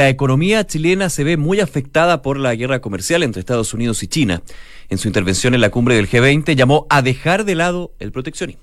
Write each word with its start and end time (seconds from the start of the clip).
La 0.00 0.08
economía 0.08 0.66
chilena 0.66 1.10
se 1.10 1.24
ve 1.24 1.36
muy 1.36 1.60
afectada 1.60 2.22
por 2.22 2.38
la 2.38 2.54
guerra 2.54 2.80
comercial 2.80 3.22
entre 3.22 3.40
Estados 3.40 3.74
Unidos 3.74 4.02
y 4.02 4.08
China. 4.08 4.40
En 4.88 4.96
su 4.96 5.08
intervención 5.08 5.54
en 5.54 5.60
la 5.60 5.68
cumbre 5.68 5.94
del 5.94 6.08
G20 6.08 6.54
llamó 6.54 6.86
a 6.88 7.02
dejar 7.02 7.44
de 7.44 7.54
lado 7.54 7.92
el 7.98 8.10
proteccionismo. 8.10 8.62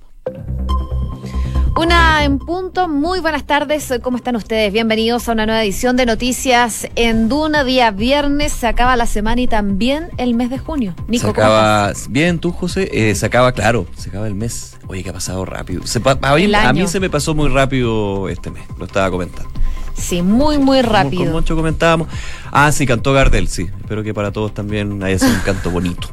Una 1.76 2.24
en 2.24 2.40
punto, 2.40 2.88
muy 2.88 3.20
buenas 3.20 3.46
tardes, 3.46 3.94
¿cómo 4.02 4.18
están 4.18 4.36
ustedes? 4.36 4.74
Bienvenidos 4.74 5.30
a 5.30 5.34
una 5.34 5.46
nueva 5.46 5.64
edición 5.64 5.96
de 5.96 6.08
Noticias 6.08 6.88
en 6.96 7.30
Duna, 7.30 7.64
día 7.64 7.92
viernes, 7.92 8.52
se 8.52 8.66
acaba 8.66 8.96
la 8.96 9.06
semana 9.06 9.40
y 9.40 9.48
también 9.48 10.10
el 10.18 10.34
mes 10.34 10.50
de 10.50 10.58
junio. 10.58 10.96
Nico, 11.08 11.26
se 11.26 11.30
acaba, 11.30 11.94
bien, 12.10 12.40
tú 12.40 12.52
José, 12.52 12.90
eh, 12.92 13.14
se 13.14 13.28
acaba, 13.28 13.52
claro, 13.52 13.86
se 13.96 14.10
acaba 14.10 14.26
el 14.26 14.34
mes. 14.34 14.76
Oye, 14.88 15.04
que 15.04 15.12
ha 15.12 15.14
pasado 15.14 15.46
rápido. 15.46 15.84
a, 16.24 16.74
mí, 16.74 16.88
se 16.88 17.00
me 17.00 17.12
pasó 17.12 17.36
muy 17.36 17.50
rápido 17.50 18.28
este 18.28 18.50
mes, 18.50 18.64
lo 18.80 18.86
estaba 18.86 19.12
comentando. 19.12 19.52
Sí, 19.98 20.22
muy, 20.22 20.58
muy 20.58 20.82
rápido. 20.82 21.24
Como 21.24 21.38
mucho 21.38 21.56
comentábamos. 21.56 22.08
Ah, 22.52 22.72
sí, 22.72 22.86
cantó 22.86 23.14
Gardel, 23.14 23.48
sí. 23.48 23.70
Espero 23.82 24.04
que 24.04 24.14
para 24.14 24.32
todos 24.32 24.54
también 24.54 25.02
haya 25.04 25.18
sido 25.18 25.34
un 25.34 25.40
canto 25.40 25.72
bonito. 25.72 26.08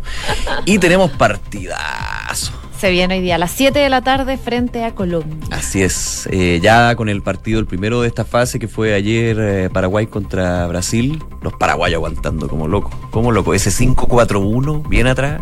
Y 0.64 0.78
tenemos 0.78 1.10
partidazo. 1.12 2.52
Se 2.84 2.90
viene 2.90 3.14
hoy 3.14 3.22
día 3.22 3.36
a 3.36 3.38
las 3.38 3.52
7 3.52 3.78
de 3.78 3.88
la 3.88 4.02
tarde 4.02 4.36
frente 4.36 4.84
a 4.84 4.94
Colombia. 4.94 5.38
Así 5.50 5.82
es, 5.82 6.28
eh, 6.30 6.60
ya 6.62 6.94
con 6.96 7.08
el 7.08 7.22
partido, 7.22 7.58
el 7.58 7.64
primero 7.64 8.02
de 8.02 8.08
esta 8.08 8.26
fase 8.26 8.58
que 8.58 8.68
fue 8.68 8.92
ayer 8.92 9.38
eh, 9.40 9.70
Paraguay 9.72 10.06
contra 10.06 10.66
Brasil, 10.66 11.24
los 11.40 11.54
paraguayos 11.54 11.96
aguantando 11.96 12.46
como 12.46 12.68
loco, 12.68 12.90
como 13.10 13.32
loco, 13.32 13.54
ese 13.54 13.70
5-4-1 13.70 14.86
bien 14.86 15.06
atrás. 15.06 15.40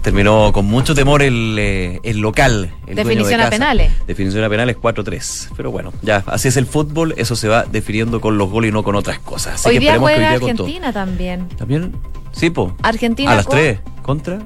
Terminó 0.00 0.52
con 0.54 0.64
mucho 0.64 0.94
temor 0.94 1.20
el, 1.20 1.54
eh, 1.58 2.00
el 2.02 2.20
local. 2.20 2.72
Definición 2.86 3.42
a 3.42 3.50
penales. 3.50 3.92
Definición 4.06 4.42
a 4.42 4.48
penales 4.48 4.78
4-3. 4.78 5.50
Pero 5.54 5.70
bueno, 5.70 5.92
ya, 6.00 6.24
así 6.28 6.48
es 6.48 6.56
el 6.56 6.64
fútbol, 6.64 7.12
eso 7.18 7.36
se 7.36 7.46
va 7.46 7.64
definiendo 7.64 8.22
con 8.22 8.38
los 8.38 8.48
goles 8.48 8.70
y 8.70 8.72
no 8.72 8.82
con 8.82 8.94
otras 8.94 9.18
cosas. 9.18 9.66
hoy 9.66 9.80
día 9.80 9.98
juega 9.98 10.30
Argentina 10.30 10.94
también. 10.94 11.46
¿También? 11.58 11.94
Sí, 12.32 12.48
po. 12.48 12.74
Argentina. 12.82 13.32
A 13.32 13.34
las 13.34 13.48
3, 13.48 13.80
contra. 14.00 14.38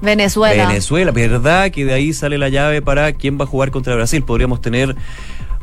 Venezuela. 0.00 0.68
Venezuela, 0.68 1.10
¿verdad? 1.10 1.70
Que 1.70 1.84
de 1.84 1.92
ahí 1.92 2.12
sale 2.12 2.38
la 2.38 2.48
llave 2.48 2.82
para 2.82 3.12
quién 3.12 3.38
va 3.38 3.44
a 3.44 3.46
jugar 3.46 3.70
contra 3.70 3.94
Brasil. 3.94 4.22
Podríamos 4.22 4.60
tener 4.60 4.96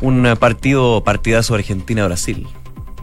un 0.01 0.35
partido, 0.39 1.03
partidazo 1.03 1.55
Argentina-Brasil 1.55 2.47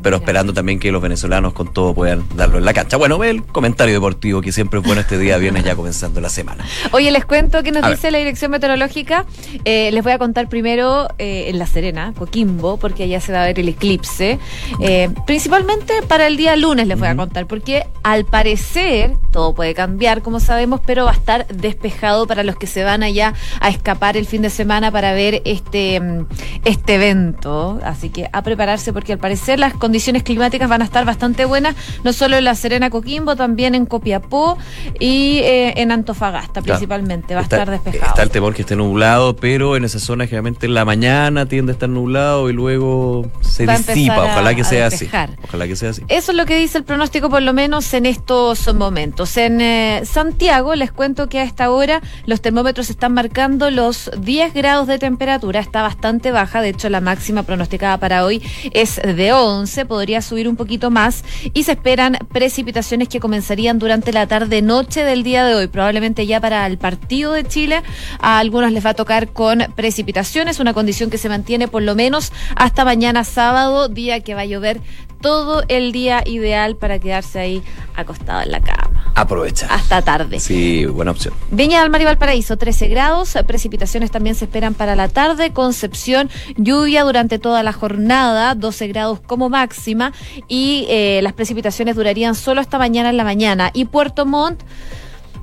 pero 0.04 0.16
esperando 0.16 0.52
también 0.52 0.78
que 0.78 0.92
los 0.92 1.00
venezolanos 1.00 1.54
con 1.54 1.72
todo 1.72 1.94
puedan 1.94 2.24
darlo 2.36 2.58
en 2.58 2.66
la 2.66 2.74
cancha. 2.74 2.98
Bueno, 2.98 3.24
el 3.24 3.42
comentario 3.42 3.94
deportivo 3.94 4.42
que 4.42 4.52
siempre 4.52 4.78
es 4.78 4.86
bueno 4.86 5.00
este 5.00 5.16
día, 5.16 5.38
viene 5.38 5.62
ya 5.62 5.74
comenzando 5.74 6.20
la 6.20 6.28
semana. 6.28 6.62
Oye, 6.92 7.10
les 7.10 7.24
cuento 7.24 7.62
que 7.62 7.72
nos 7.72 7.88
dice 7.88 8.10
la 8.10 8.18
dirección 8.18 8.50
meteorológica. 8.50 9.24
Eh, 9.64 9.90
les 9.92 10.04
voy 10.04 10.12
a 10.12 10.18
contar 10.18 10.50
primero 10.50 11.08
eh, 11.16 11.46
en 11.48 11.58
La 11.58 11.66
Serena, 11.66 12.12
Coquimbo, 12.18 12.76
porque 12.76 13.04
allá 13.04 13.18
se 13.18 13.32
va 13.32 13.44
a 13.44 13.46
ver 13.46 13.58
el 13.58 13.68
eclipse. 13.70 14.38
Eh, 14.80 15.08
principalmente 15.26 15.94
para 16.06 16.26
el 16.26 16.36
día 16.36 16.54
lunes 16.54 16.86
les 16.86 16.98
voy 16.98 17.08
a 17.08 17.16
contar, 17.16 17.46
porque 17.46 17.86
al 18.02 18.26
parecer 18.26 19.16
todo 19.32 19.54
puede 19.54 19.72
cambiar, 19.72 20.20
como 20.20 20.38
sabemos, 20.38 20.82
pero 20.84 21.06
va 21.06 21.12
a 21.12 21.14
estar 21.14 21.46
despejado 21.46 22.26
para 22.26 22.42
los 22.42 22.56
que 22.56 22.66
se 22.66 22.84
van 22.84 23.02
allá 23.02 23.32
a 23.60 23.70
escapar 23.70 24.18
el 24.18 24.26
fin 24.26 24.42
de 24.42 24.50
semana 24.50 24.90
para 24.90 25.14
ver 25.14 25.40
este, 25.46 25.98
mm, 25.98 26.26
este 26.66 26.96
evento. 26.96 27.80
Así 27.82 28.10
que 28.10 28.28
a 28.30 28.42
prepararse 28.42 28.92
porque 28.92 29.14
al 29.14 29.18
parecer 29.18 29.58
las 29.58 29.72
condiciones 29.72 29.93
condiciones 29.94 30.24
climáticas 30.24 30.68
van 30.68 30.82
a 30.82 30.86
estar 30.86 31.04
bastante 31.04 31.44
buenas, 31.44 31.76
no 32.02 32.12
solo 32.12 32.36
en 32.36 32.42
la 32.42 32.56
Serena 32.56 32.90
Coquimbo, 32.90 33.36
también 33.36 33.76
en 33.76 33.86
Copiapó 33.86 34.58
y 34.98 35.38
eh, 35.44 35.80
en 35.80 35.92
Antofagasta 35.92 36.62
principalmente. 36.62 37.36
Va 37.36 37.42
a 37.42 37.44
estar 37.44 37.70
despejado. 37.70 38.10
Está 38.10 38.24
el 38.24 38.30
temor 38.30 38.54
que 38.54 38.62
esté 38.62 38.74
nublado, 38.74 39.36
pero 39.36 39.76
en 39.76 39.84
esa 39.84 40.00
zona 40.00 40.24
generalmente 40.24 40.66
en 40.66 40.74
la 40.74 40.84
mañana 40.84 41.46
tiende 41.46 41.70
a 41.70 41.74
estar 41.74 41.88
nublado 41.88 42.50
y 42.50 42.52
luego 42.52 43.30
se 43.40 43.68
disipa. 43.68 44.24
Ojalá 44.24 44.56
que 44.56 44.64
sea 44.64 44.88
así. 44.88 45.08
Ojalá 45.44 45.68
que 45.68 45.76
sea 45.76 45.90
así. 45.90 46.02
Eso 46.08 46.32
es 46.32 46.36
lo 46.36 46.44
que 46.44 46.56
dice 46.56 46.78
el 46.78 46.82
pronóstico, 46.82 47.30
por 47.30 47.42
lo 47.42 47.52
menos 47.52 47.94
en 47.94 48.06
estos 48.06 48.74
momentos. 48.74 49.36
En 49.36 49.60
eh, 49.60 50.02
Santiago, 50.04 50.74
les 50.74 50.90
cuento 50.90 51.28
que 51.28 51.38
a 51.38 51.44
esta 51.44 51.70
hora 51.70 52.02
los 52.26 52.40
termómetros 52.40 52.90
están 52.90 53.14
marcando 53.14 53.70
los 53.70 54.10
10 54.18 54.54
grados 54.54 54.88
de 54.88 54.98
temperatura. 54.98 55.60
Está 55.60 55.82
bastante 55.82 56.32
baja. 56.32 56.62
De 56.62 56.70
hecho, 56.70 56.88
la 56.88 57.00
máxima 57.00 57.44
pronosticada 57.44 57.98
para 57.98 58.24
hoy 58.24 58.42
es 58.72 58.96
de 58.96 59.32
11 59.32 59.83
podría 59.84 60.22
subir 60.22 60.48
un 60.48 60.56
poquito 60.56 60.90
más 60.90 61.24
y 61.52 61.64
se 61.64 61.72
esperan 61.72 62.18
precipitaciones 62.32 63.08
que 63.08 63.20
comenzarían 63.20 63.78
durante 63.78 64.12
la 64.12 64.26
tarde-noche 64.26 65.04
del 65.04 65.22
día 65.22 65.44
de 65.44 65.54
hoy, 65.54 65.66
probablemente 65.68 66.26
ya 66.26 66.40
para 66.40 66.66
el 66.66 66.78
partido 66.78 67.32
de 67.32 67.44
Chile. 67.44 67.82
A 68.20 68.38
algunos 68.38 68.72
les 68.72 68.84
va 68.84 68.90
a 68.90 68.94
tocar 68.94 69.28
con 69.28 69.66
precipitaciones, 69.74 70.60
una 70.60 70.74
condición 70.74 71.10
que 71.10 71.18
se 71.18 71.28
mantiene 71.28 71.68
por 71.68 71.82
lo 71.82 71.94
menos 71.94 72.32
hasta 72.56 72.84
mañana 72.84 73.24
sábado, 73.24 73.88
día 73.88 74.20
que 74.20 74.34
va 74.34 74.42
a 74.42 74.46
llover 74.46 74.80
todo 75.20 75.62
el 75.68 75.92
día 75.92 76.22
ideal 76.26 76.76
para 76.76 76.98
quedarse 76.98 77.38
ahí 77.38 77.62
acostado 77.96 78.42
en 78.42 78.52
la 78.52 78.60
cama. 78.60 78.93
Aprovecha. 79.14 79.68
Hasta 79.70 80.02
tarde. 80.02 80.40
Sí, 80.40 80.86
buena 80.86 81.12
opción. 81.12 81.34
Viña 81.50 81.80
del 81.80 81.90
Mar 81.90 82.00
y 82.00 82.04
Valparaíso, 82.04 82.56
13 82.56 82.88
grados. 82.88 83.36
Precipitaciones 83.46 84.10
también 84.10 84.34
se 84.34 84.46
esperan 84.46 84.74
para 84.74 84.96
la 84.96 85.08
tarde. 85.08 85.52
Concepción, 85.52 86.30
lluvia 86.56 87.04
durante 87.04 87.38
toda 87.38 87.62
la 87.62 87.72
jornada, 87.72 88.54
12 88.54 88.88
grados 88.88 89.20
como 89.20 89.48
máxima. 89.48 90.12
Y 90.48 90.86
eh, 90.88 91.20
las 91.22 91.32
precipitaciones 91.32 91.96
durarían 91.96 92.34
solo 92.34 92.60
hasta 92.60 92.78
mañana 92.78 93.10
en 93.10 93.16
la 93.16 93.24
mañana. 93.24 93.70
Y 93.72 93.84
Puerto 93.84 94.26
Montt, 94.26 94.60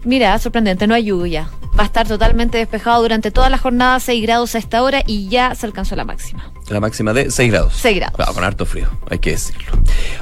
mira, 0.04 0.38
sorprendente, 0.40 0.86
no 0.88 0.94
hay 0.94 1.06
lluvia 1.06 1.50
va 1.82 1.86
a 1.86 1.88
estar 1.88 2.08
totalmente 2.08 2.60
despejado 2.60 3.02
durante 3.02 3.32
toda 3.32 3.50
la 3.50 3.58
jornada, 3.58 4.00
6 4.00 4.22
grados 4.22 4.54
a 4.54 4.60
esta 4.60 4.84
hora 4.84 5.02
y 5.08 5.30
ya 5.30 5.56
se 5.56 5.66
alcanzó 5.66 5.96
la 5.96 6.06
máxima. 6.06 6.52
La 6.70 6.80
máxima 6.80 7.12
de 7.12 7.32
6 7.32 7.52
grados. 7.52 7.74
6 7.76 7.96
grados. 7.96 8.16
Claro, 8.18 8.34
con 8.36 8.44
harto 8.44 8.68
frío, 8.68 8.88
hay 9.10 9.18
que 9.18 9.32
decirlo. 9.32 9.72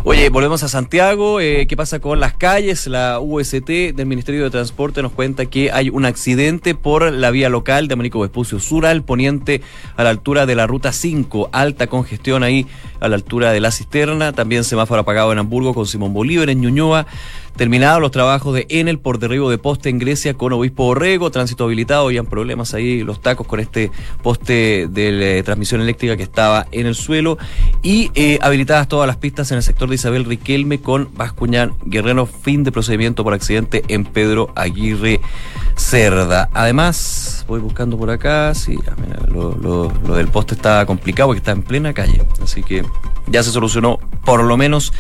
Oye, 0.06 0.30
volvemos 0.30 0.64
a 0.64 0.70
Santiago. 0.70 1.42
Eh, 1.42 1.68
¿Qué 1.68 1.76
pasa 1.76 2.00
con 2.00 2.22
las 2.22 2.34
calles? 2.34 2.88
La 2.88 3.20
UST 3.20 3.68
del 3.94 4.06
Ministerio 4.06 4.46
de 4.46 4.50
Transporte 4.50 5.02
nos 5.02 5.12
cuenta 5.12 5.48
que 5.48 5.70
hay 5.70 5.90
un 5.90 6.06
accidente 6.06 6.76
por 6.76 7.12
la 7.12 7.30
vía 7.30 7.50
local 7.50 7.90
de 7.90 7.94
Américo 7.94 8.22
Vespucio 8.22 8.62
Sur 8.62 8.86
al 8.86 9.04
poniente 9.04 9.62
a 9.98 10.04
la 10.06 10.12
altura 10.12 10.46
de 10.46 10.56
la 10.56 10.66
ruta 10.66 10.94
5. 10.94 11.50
Alta 11.52 11.88
congestión 11.88 12.44
ahí 12.44 12.68
a 13.02 13.10
la 13.10 13.16
altura 13.16 13.52
de 13.52 13.60
la 13.60 13.72
cisterna. 13.72 14.32
También 14.32 14.64
semáforo 14.64 15.02
apagado 15.02 15.34
en 15.34 15.40
Hamburgo 15.40 15.74
con 15.74 15.86
Simón 15.86 16.14
Bolívar 16.14 16.50
en 16.50 16.62
Ñuñoa. 16.62 17.06
Terminados 17.58 18.00
los 18.00 18.12
trabajos 18.12 18.56
de 18.56 18.66
Enel 18.70 19.00
por 19.00 19.20
derribo 19.20 19.50
de 19.50 19.58
poste 19.58 19.90
en 19.90 20.00
Grecia 20.00 20.34
con 20.34 20.54
Obispo 20.54 20.86
Borrego, 20.86 21.30
tránsito 21.50 21.64
habilitado, 21.64 22.06
habían 22.06 22.28
problemas 22.28 22.76
ahí 22.76 23.02
los 23.02 23.22
tacos 23.22 23.48
con 23.48 23.60
este 23.60 23.92
poste 24.22 24.88
de 24.88 25.42
transmisión 25.44 25.82
eléctrica 25.82 26.16
que 26.16 26.22
estaba 26.22 26.68
en 26.72 26.86
el 26.86 26.94
suelo 26.94 27.40
y 27.82 28.12
eh, 28.14 28.38
habilitadas 28.42 28.88
todas 28.88 29.08
las 29.08 29.18
pistas 29.18 29.50
en 29.52 29.58
el 29.58 29.64
sector 29.64 29.90
de 29.90 29.96
Isabel 29.96 30.26
Riquelme 30.26 30.80
con 30.80 31.10
Bascuñán 31.16 31.74
Guerrero, 31.86 32.28
fin 32.28 32.64
de 32.64 32.72
procedimiento 32.72 33.24
por 33.24 33.34
accidente 33.34 33.84
en 33.88 34.06
Pedro 34.06 34.52
Aguirre 34.56 35.22
Cerda. 35.76 36.50
Además, 36.54 37.46
voy 37.48 37.62
buscando 37.62 37.98
por 37.98 38.12
acá, 38.12 38.54
sí, 38.54 38.78
lo, 39.28 39.56
lo 39.56 40.16
del 40.16 40.28
poste 40.28 40.54
está 40.54 40.86
complicado 40.86 41.30
porque 41.30 41.40
está 41.40 41.52
en 41.52 41.64
plena 41.64 41.94
calle, 41.94 42.22
así 42.44 42.62
que 42.62 42.84
ya 43.28 43.44
se 43.44 43.52
solucionó 43.52 44.00
por 44.26 44.44
lo 44.44 44.58
menos. 44.58 44.94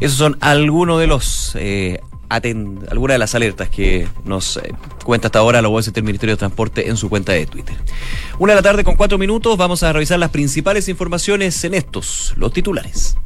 Esos 0.00 0.18
son 0.18 0.36
algunos 0.40 1.00
de 1.00 1.06
los 1.06 1.56
eh, 1.58 2.00
algunas 2.28 3.14
de 3.14 3.18
las 3.18 3.34
alertas 3.34 3.68
que 3.68 4.08
nos 4.24 4.56
eh, 4.56 4.72
cuenta 5.04 5.28
hasta 5.28 5.38
ahora 5.38 5.62
la 5.62 5.68
UST 5.68 5.94
del 5.94 6.04
Ministerio 6.04 6.34
de 6.34 6.38
Transporte 6.38 6.88
en 6.88 6.96
su 6.96 7.08
cuenta 7.08 7.32
de 7.32 7.46
Twitter. 7.46 7.76
Una 8.38 8.52
de 8.52 8.56
la 8.56 8.62
tarde 8.62 8.84
con 8.84 8.96
cuatro 8.96 9.18
minutos, 9.18 9.56
vamos 9.56 9.82
a 9.82 9.92
revisar 9.92 10.18
las 10.18 10.30
principales 10.30 10.88
informaciones 10.88 11.62
en 11.64 11.74
estos, 11.74 12.34
los 12.36 12.52
titulares. 12.52 13.16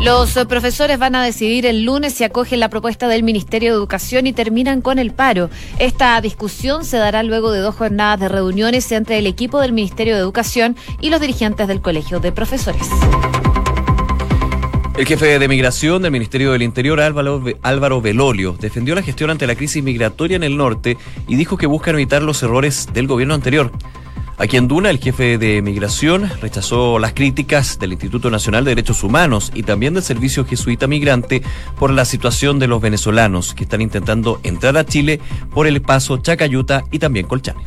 Los 0.00 0.34
profesores 0.48 0.98
van 0.98 1.16
a 1.16 1.24
decidir 1.24 1.66
el 1.66 1.84
lunes 1.84 2.14
si 2.14 2.22
acogen 2.22 2.60
la 2.60 2.70
propuesta 2.70 3.08
del 3.08 3.24
Ministerio 3.24 3.72
de 3.72 3.76
Educación 3.76 4.28
y 4.28 4.32
terminan 4.32 4.80
con 4.80 5.00
el 5.00 5.12
paro. 5.12 5.50
Esta 5.80 6.20
discusión 6.20 6.84
se 6.84 6.98
dará 6.98 7.24
luego 7.24 7.50
de 7.50 7.60
dos 7.60 7.74
jornadas 7.74 8.20
de 8.20 8.28
reuniones 8.28 8.90
entre 8.92 9.18
el 9.18 9.26
equipo 9.26 9.60
del 9.60 9.72
Ministerio 9.72 10.14
de 10.14 10.20
Educación 10.20 10.76
y 11.00 11.10
los 11.10 11.20
dirigentes 11.20 11.66
del 11.66 11.80
Colegio 11.80 12.20
de 12.20 12.30
Profesores. 12.30 12.88
El 14.98 15.06
jefe 15.06 15.38
de 15.38 15.46
migración 15.46 16.02
del 16.02 16.10
Ministerio 16.10 16.50
del 16.50 16.62
Interior, 16.62 17.00
Álvaro, 17.00 17.40
Álvaro 17.62 18.02
Velolio, 18.02 18.56
defendió 18.58 18.96
la 18.96 19.02
gestión 19.02 19.30
ante 19.30 19.46
la 19.46 19.54
crisis 19.54 19.80
migratoria 19.80 20.34
en 20.34 20.42
el 20.42 20.56
norte 20.56 20.98
y 21.28 21.36
dijo 21.36 21.56
que 21.56 21.68
buscan 21.68 21.94
evitar 21.94 22.20
los 22.20 22.42
errores 22.42 22.88
del 22.92 23.06
gobierno 23.06 23.34
anterior. 23.34 23.70
Aquí 24.38 24.56
en 24.56 24.66
Duna, 24.66 24.90
el 24.90 24.98
jefe 24.98 25.38
de 25.38 25.62
migración 25.62 26.28
rechazó 26.40 26.98
las 26.98 27.12
críticas 27.12 27.78
del 27.78 27.92
Instituto 27.92 28.28
Nacional 28.28 28.64
de 28.64 28.72
Derechos 28.72 29.04
Humanos 29.04 29.52
y 29.54 29.62
también 29.62 29.94
del 29.94 30.02
Servicio 30.02 30.44
Jesuita 30.44 30.88
Migrante 30.88 31.42
por 31.78 31.92
la 31.92 32.04
situación 32.04 32.58
de 32.58 32.66
los 32.66 32.80
venezolanos 32.80 33.54
que 33.54 33.62
están 33.62 33.80
intentando 33.80 34.40
entrar 34.42 34.76
a 34.76 34.84
Chile 34.84 35.20
por 35.54 35.68
el 35.68 35.80
paso 35.80 36.18
Chacayuta 36.18 36.82
y 36.90 36.98
también 36.98 37.28
Colchane. 37.28 37.62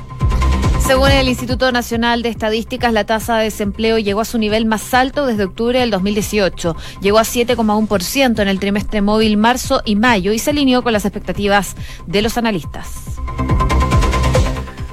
Según 0.91 1.11
el 1.11 1.29
Instituto 1.29 1.71
Nacional 1.71 2.21
de 2.21 2.27
Estadísticas, 2.27 2.91
la 2.91 3.05
tasa 3.05 3.37
de 3.37 3.45
desempleo 3.45 3.97
llegó 3.97 4.19
a 4.19 4.25
su 4.25 4.37
nivel 4.37 4.65
más 4.65 4.93
alto 4.93 5.25
desde 5.25 5.45
octubre 5.45 5.79
del 5.79 5.89
2018. 5.89 6.75
Llegó 7.01 7.17
a 7.17 7.21
7,1% 7.21 8.41
en 8.41 8.47
el 8.49 8.59
trimestre 8.59 9.01
móvil 9.01 9.37
marzo 9.37 9.81
y 9.85 9.95
mayo 9.95 10.33
y 10.33 10.39
se 10.39 10.49
alineó 10.49 10.83
con 10.83 10.91
las 10.91 11.05
expectativas 11.05 11.77
de 12.07 12.21
los 12.21 12.37
analistas. 12.37 13.05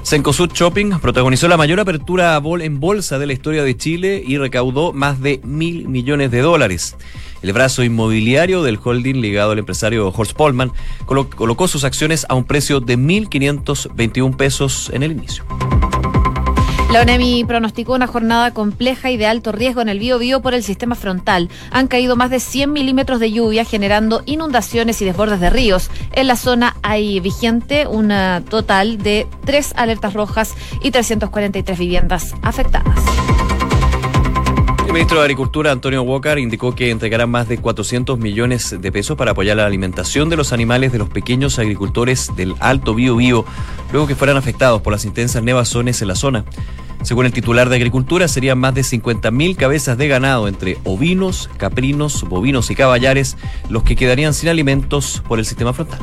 Cencosud 0.03 0.51
Shopping 0.53 0.99
protagonizó 1.01 1.49
la 1.49 1.57
mayor 1.57 1.81
apertura 1.81 2.41
en 2.61 2.79
bolsa 2.79 3.19
de 3.19 3.27
la 3.27 3.33
historia 3.33 3.65
de 3.65 3.75
Chile 3.75 4.23
y 4.25 4.37
recaudó 4.37 4.93
más 4.93 5.19
de 5.21 5.41
mil 5.43 5.89
millones 5.89 6.31
de 6.31 6.39
dólares. 6.39 6.95
El 7.41 7.51
brazo 7.51 7.83
inmobiliario 7.83 8.63
del 8.63 8.79
holding 8.81 9.15
ligado 9.15 9.51
al 9.51 9.59
empresario 9.59 10.07
Horst 10.07 10.31
Polman 10.31 10.71
colocó 11.05 11.67
sus 11.67 11.83
acciones 11.83 12.25
a 12.29 12.35
un 12.35 12.45
precio 12.45 12.79
de 12.79 12.97
1.521 12.97 14.37
pesos 14.37 14.89
en 14.93 15.03
el 15.03 15.11
inicio. 15.11 15.43
La 16.91 17.01
ONEMI 17.01 17.45
pronosticó 17.45 17.93
una 17.93 18.07
jornada 18.07 18.51
compleja 18.51 19.11
y 19.11 19.17
de 19.17 19.27
alto 19.27 19.51
riesgo 19.51 19.81
en 19.81 19.89
el 19.89 19.99
Bío 19.99 20.41
por 20.41 20.55
el 20.55 20.63
sistema 20.63 20.95
frontal. 20.95 21.47
Han 21.69 21.87
caído 21.87 22.15
más 22.15 22.31
de 22.31 22.39
100 22.39 22.73
milímetros 22.73 23.19
de 23.19 23.31
lluvia, 23.31 23.63
generando 23.63 24.23
inundaciones 24.25 24.99
y 25.01 25.05
desbordes 25.05 25.39
de 25.39 25.51
ríos. 25.51 25.91
En 26.13 26.27
la 26.27 26.35
zona 26.35 26.75
hay 26.81 27.19
vigente 27.19 27.85
un 27.85 28.11
total 28.49 28.97
de 28.97 29.27
tres 29.45 29.73
alertas 29.75 30.15
rojas 30.15 30.55
y 30.81 30.89
343 30.89 31.77
viviendas 31.77 32.33
afectadas. 32.41 32.99
El 34.89 34.93
ministro 34.93 35.19
de 35.19 35.25
Agricultura, 35.25 35.71
Antonio 35.71 36.01
Walker, 36.01 36.39
indicó 36.39 36.73
que 36.73 36.89
entregarán 36.89 37.29
más 37.29 37.47
de 37.47 37.59
400 37.59 38.17
millones 38.17 38.75
de 38.81 38.91
pesos 38.91 39.15
para 39.15 39.31
apoyar 39.31 39.57
la 39.57 39.67
alimentación 39.67 40.29
de 40.29 40.35
los 40.35 40.51
animales 40.51 40.91
de 40.91 40.97
los 40.97 41.09
pequeños 41.09 41.59
agricultores 41.59 42.31
del 42.35 42.55
Alto 42.59 42.95
Bío 42.95 43.15
Bío, 43.15 43.45
luego 43.91 44.07
que 44.07 44.15
fueran 44.15 44.35
afectados 44.35 44.81
por 44.81 44.91
las 44.91 45.05
intensas 45.05 45.43
nevazones 45.43 46.01
en 46.01 46.07
la 46.07 46.15
zona. 46.15 46.43
Según 47.03 47.27
el 47.27 47.33
titular 47.33 47.69
de 47.69 47.75
Agricultura, 47.75 48.27
serían 48.27 48.57
más 48.57 48.73
de 48.73 48.81
50.000 48.81 49.55
cabezas 49.57 49.95
de 49.95 50.07
ganado 50.07 50.47
entre 50.47 50.79
ovinos, 50.85 51.51
caprinos, 51.57 52.23
bovinos 52.23 52.71
y 52.71 52.75
caballares 52.75 53.37
los 53.69 53.83
que 53.83 53.95
quedarían 53.95 54.33
sin 54.33 54.49
alimentos 54.49 55.21
por 55.27 55.37
el 55.37 55.45
sistema 55.45 55.71
frontal. 55.71 55.99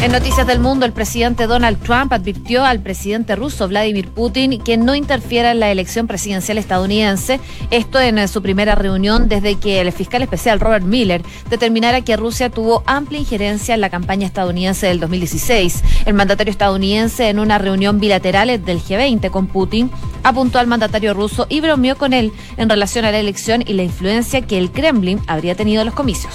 En 0.00 0.12
Noticias 0.12 0.46
del 0.46 0.60
Mundo, 0.60 0.86
el 0.86 0.92
presidente 0.92 1.48
Donald 1.48 1.82
Trump 1.82 2.12
advirtió 2.12 2.64
al 2.64 2.80
presidente 2.80 3.34
ruso 3.34 3.66
Vladimir 3.66 4.08
Putin 4.08 4.60
que 4.62 4.76
no 4.76 4.94
interfiera 4.94 5.50
en 5.50 5.58
la 5.58 5.72
elección 5.72 6.06
presidencial 6.06 6.56
estadounidense. 6.56 7.40
Esto 7.72 7.98
en 7.98 8.18
eh, 8.18 8.28
su 8.28 8.40
primera 8.40 8.76
reunión 8.76 9.28
desde 9.28 9.56
que 9.56 9.80
el 9.80 9.90
fiscal 9.90 10.22
especial 10.22 10.60
Robert 10.60 10.84
Miller 10.84 11.22
determinara 11.50 12.02
que 12.02 12.16
Rusia 12.16 12.48
tuvo 12.48 12.84
amplia 12.86 13.18
injerencia 13.18 13.74
en 13.74 13.80
la 13.80 13.90
campaña 13.90 14.28
estadounidense 14.28 14.86
del 14.86 15.00
2016. 15.00 15.82
El 16.06 16.14
mandatario 16.14 16.52
estadounidense 16.52 17.28
en 17.28 17.40
una 17.40 17.58
reunión 17.58 17.98
bilateral 17.98 18.64
del 18.64 18.80
G20 18.80 19.30
con 19.30 19.48
Putin 19.48 19.90
apuntó 20.22 20.60
al 20.60 20.68
mandatario 20.68 21.12
ruso 21.12 21.46
y 21.48 21.60
bromeó 21.60 21.96
con 21.96 22.12
él 22.12 22.32
en 22.56 22.68
relación 22.68 23.04
a 23.04 23.10
la 23.10 23.18
elección 23.18 23.64
y 23.66 23.72
la 23.72 23.82
influencia 23.82 24.42
que 24.42 24.58
el 24.58 24.70
Kremlin 24.70 25.20
habría 25.26 25.56
tenido 25.56 25.82
en 25.82 25.86
los 25.86 25.94
comicios. 25.94 26.32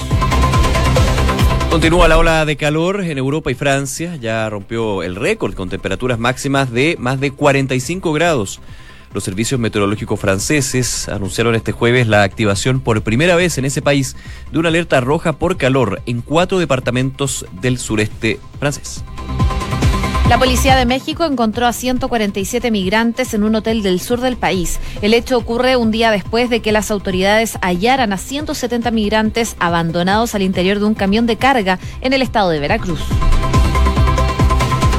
Continúa 1.74 2.08
la 2.08 2.20
ola 2.20 2.46
de 2.46 2.56
calor 2.56 3.02
en 3.02 3.18
Europa 3.18 3.50
y 3.50 3.56
Francia. 3.56 4.16
Ya 4.18 4.48
rompió 4.48 5.02
el 5.02 5.16
récord 5.16 5.56
con 5.56 5.70
temperaturas 5.70 6.20
máximas 6.20 6.72
de 6.72 6.96
más 7.00 7.20
de 7.20 7.32
45 7.32 8.14
grados. 8.14 8.62
Los 9.12 9.24
servicios 9.24 9.60
meteorológicos 9.60 10.20
franceses 10.20 11.10
anunciaron 11.10 11.56
este 11.56 11.72
jueves 11.72 12.08
la 12.08 12.22
activación 12.22 12.80
por 12.80 13.02
primera 13.02 13.36
vez 13.36 13.58
en 13.58 13.66
ese 13.66 13.82
país 13.82 14.16
de 14.52 14.60
una 14.60 14.70
alerta 14.70 15.02
roja 15.02 15.34
por 15.34 15.58
calor 15.58 16.00
en 16.06 16.22
cuatro 16.22 16.60
departamentos 16.60 17.44
del 17.60 17.80
sureste 17.80 18.40
francés. 18.60 19.04
La 20.34 20.40
Policía 20.40 20.76
de 20.76 20.88
México 20.88 21.26
encontró 21.26 21.68
a 21.68 21.74
147 21.74 22.72
migrantes 22.72 23.36
en 23.36 23.44
un 23.44 23.54
hotel 23.54 23.84
del 23.84 24.00
sur 24.00 24.20
del 24.20 24.36
país. 24.36 24.80
El 25.04 25.14
hecho 25.14 25.38
ocurre 25.38 25.78
un 25.78 25.92
día 25.92 26.10
después 26.10 26.50
de 26.50 26.60
que 26.60 26.72
las 26.72 26.90
autoridades 26.90 27.60
hallaran 27.62 28.14
a 28.14 28.18
170 28.18 28.90
migrantes 28.90 29.56
abandonados 29.60 30.34
al 30.34 30.42
interior 30.42 30.80
de 30.80 30.86
un 30.86 30.96
camión 30.96 31.28
de 31.28 31.36
carga 31.36 31.78
en 32.02 32.14
el 32.14 32.24
estado 32.24 32.50
de 32.50 32.60
Veracruz. 32.60 33.00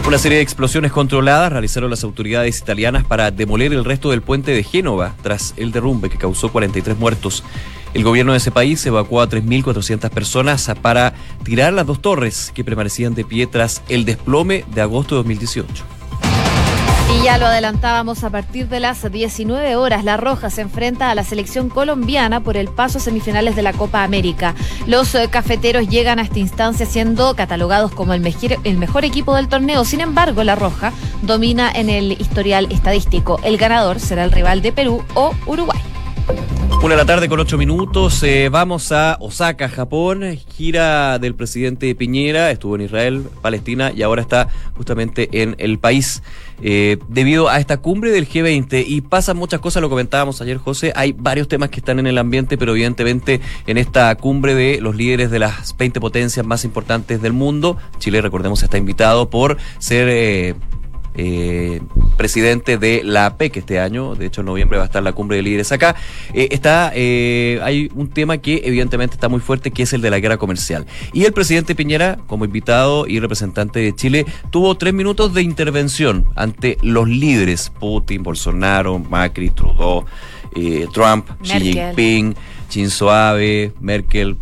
Una 0.06 0.18
serie 0.18 0.38
de 0.38 0.44
explosiones 0.44 0.92
controladas 0.92 1.50
realizaron 1.50 1.90
las 1.90 2.04
autoridades 2.04 2.60
italianas 2.60 3.02
para 3.02 3.32
demoler 3.32 3.72
el 3.72 3.84
resto 3.84 4.10
del 4.12 4.22
puente 4.22 4.52
de 4.52 4.62
Génova 4.62 5.16
tras 5.20 5.52
el 5.56 5.72
derrumbe 5.72 6.10
que 6.10 6.16
causó 6.16 6.52
43 6.52 6.96
muertos. 6.96 7.42
El 7.94 8.02
gobierno 8.02 8.32
de 8.32 8.38
ese 8.38 8.50
país 8.50 8.84
evacuó 8.86 9.20
a 9.20 9.28
3.400 9.28 10.10
personas 10.10 10.70
para 10.82 11.14
tirar 11.44 11.72
las 11.72 11.86
dos 11.86 12.02
torres 12.02 12.50
que 12.52 12.64
permanecían 12.64 13.14
de 13.14 13.24
pie 13.24 13.46
tras 13.46 13.82
el 13.88 14.04
desplome 14.04 14.64
de 14.74 14.80
agosto 14.80 15.14
de 15.14 15.20
2018. 15.20 15.84
Y 17.12 17.22
ya 17.22 17.38
lo 17.38 17.46
adelantábamos 17.46 18.24
a 18.24 18.30
partir 18.30 18.68
de 18.68 18.80
las 18.80 19.10
19 19.12 19.76
horas. 19.76 20.02
La 20.02 20.16
Roja 20.16 20.50
se 20.50 20.62
enfrenta 20.62 21.10
a 21.10 21.14
la 21.14 21.22
selección 21.22 21.68
colombiana 21.68 22.40
por 22.40 22.56
el 22.56 22.66
paso 22.66 22.98
a 22.98 23.00
semifinales 23.00 23.54
de 23.54 23.62
la 23.62 23.72
Copa 23.72 24.02
América. 24.02 24.56
Los 24.86 25.14
eh, 25.14 25.28
cafeteros 25.30 25.88
llegan 25.88 26.18
a 26.18 26.22
esta 26.22 26.40
instancia 26.40 26.86
siendo 26.86 27.36
catalogados 27.36 27.92
como 27.92 28.12
el 28.12 28.20
mejor, 28.20 28.58
el 28.64 28.76
mejor 28.76 29.04
equipo 29.04 29.36
del 29.36 29.48
torneo. 29.48 29.84
Sin 29.84 30.00
embargo, 30.00 30.42
la 30.42 30.56
Roja 30.56 30.92
domina 31.22 31.70
en 31.70 31.88
el 31.88 32.12
historial 32.12 32.66
estadístico. 32.72 33.38
El 33.44 33.56
ganador 33.56 34.00
será 34.00 34.24
el 34.24 34.32
rival 34.32 34.62
de 34.62 34.72
Perú 34.72 35.04
o 35.14 35.32
Uruguay. 35.46 35.80
Una 36.82 36.94
de 36.94 36.96
la 36.96 37.06
tarde 37.06 37.28
con 37.28 37.40
ocho 37.40 37.56
minutos. 37.56 38.22
Eh, 38.22 38.48
vamos 38.50 38.92
a 38.92 39.16
Osaka, 39.20 39.68
Japón. 39.68 40.22
Gira 40.54 41.18
del 41.18 41.34
presidente 41.34 41.94
Piñera. 41.94 42.50
Estuvo 42.50 42.74
en 42.76 42.82
Israel, 42.82 43.24
Palestina 43.40 43.90
y 43.94 44.02
ahora 44.02 44.20
está 44.20 44.48
justamente 44.76 45.28
en 45.42 45.54
el 45.58 45.78
país. 45.78 46.22
Eh, 46.62 46.98
debido 47.08 47.48
a 47.48 47.58
esta 47.58 47.78
cumbre 47.78 48.10
del 48.10 48.28
G20 48.28 48.84
y 48.86 49.00
pasan 49.00 49.36
muchas 49.36 49.60
cosas, 49.60 49.82
lo 49.82 49.90
comentábamos 49.90 50.40
ayer 50.40 50.56
José, 50.56 50.92
hay 50.94 51.12
varios 51.12 51.48
temas 51.48 51.70
que 51.70 51.80
están 51.80 51.98
en 51.98 52.06
el 52.06 52.16
ambiente, 52.16 52.56
pero 52.56 52.72
evidentemente 52.72 53.40
en 53.66 53.76
esta 53.76 54.14
cumbre 54.14 54.54
de 54.54 54.80
los 54.80 54.94
líderes 54.94 55.30
de 55.30 55.40
las 55.40 55.76
20 55.76 56.00
potencias 56.00 56.46
más 56.46 56.64
importantes 56.64 57.20
del 57.20 57.32
mundo, 57.32 57.76
Chile 57.98 58.20
recordemos 58.20 58.62
está 58.62 58.78
invitado 58.78 59.30
por 59.30 59.58
ser 59.78 60.08
eh, 60.08 60.54
eh, 61.16 61.80
presidente 62.16 62.78
de 62.78 63.02
la 63.04 63.36
PEC 63.36 63.58
este 63.58 63.80
año. 63.80 64.14
De 64.14 64.26
hecho, 64.26 64.40
en 64.40 64.46
noviembre 64.46 64.78
va 64.78 64.84
a 64.84 64.86
estar 64.86 65.02
la 65.02 65.12
cumbre 65.12 65.36
de 65.36 65.42
líderes 65.42 65.72
acá. 65.72 65.94
Eh, 66.32 66.48
está, 66.50 66.92
eh, 66.94 67.60
hay 67.62 67.90
un 67.94 68.08
tema 68.08 68.38
que 68.38 68.62
evidentemente 68.64 69.14
está 69.14 69.28
muy 69.28 69.40
fuerte, 69.40 69.70
que 69.70 69.84
es 69.84 69.92
el 69.92 70.00
de 70.00 70.10
la 70.10 70.18
guerra 70.18 70.36
comercial. 70.36 70.86
Y 71.12 71.24
el 71.24 71.32
presidente 71.32 71.74
Piñera, 71.74 72.18
como 72.26 72.44
invitado 72.44 73.06
y 73.06 73.20
representante 73.20 73.80
de 73.80 73.94
Chile, 73.94 74.26
tuvo 74.50 74.76
tres 74.76 74.94
minutos 74.94 75.34
de 75.34 75.42
intervención 75.42 76.26
ante 76.34 76.78
los 76.82 77.08
líderes 77.08 77.70
Putin, 77.78 78.22
Bolsonaro, 78.22 78.98
Macri, 78.98 79.50
Trudeau, 79.50 80.04
eh, 80.54 80.86
Trump, 80.92 81.28
Xi 81.42 81.72
Jinping, 81.72 82.34
Shinzo 82.70 83.10
Abe, 83.10 83.72
Merkel, 83.80 84.36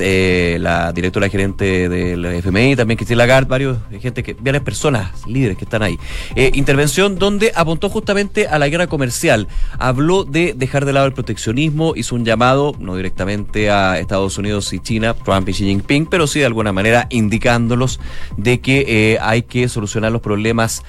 eh, 0.00 0.56
la 0.60 0.92
directora 0.92 1.28
gerente 1.28 1.88
del 1.88 2.24
FMI, 2.24 2.76
también 2.76 2.96
Cristina 2.96 3.18
Lagarde, 3.18 3.48
varios 3.48 3.78
gente 4.00 4.22
que, 4.22 4.34
varias 4.34 4.62
personas, 4.62 5.26
líderes 5.26 5.56
que 5.56 5.64
están 5.64 5.82
ahí. 5.82 5.98
Eh, 6.34 6.50
intervención 6.54 7.18
donde 7.18 7.52
apuntó 7.54 7.88
justamente 7.88 8.46
a 8.46 8.58
la 8.58 8.68
guerra 8.68 8.86
comercial. 8.86 9.48
Habló 9.78 10.24
de 10.24 10.54
dejar 10.54 10.84
de 10.84 10.92
lado 10.92 11.06
el 11.06 11.12
proteccionismo, 11.12 11.94
hizo 11.96 12.14
un 12.14 12.24
llamado, 12.24 12.74
no 12.78 12.96
directamente 12.96 13.70
a 13.70 13.98
Estados 13.98 14.38
Unidos 14.38 14.72
y 14.72 14.80
China, 14.80 15.14
Trump 15.14 15.48
y 15.48 15.52
Xi 15.52 15.64
Jinping, 15.64 16.06
pero 16.06 16.26
sí 16.26 16.40
de 16.40 16.46
alguna 16.46 16.72
manera 16.72 17.06
indicándolos 17.10 18.00
de 18.36 18.60
que 18.60 18.84
eh, 18.86 19.18
hay 19.20 19.42
que 19.42 19.68
solucionar 19.68 20.12
los 20.12 20.20
problemas 20.22 20.82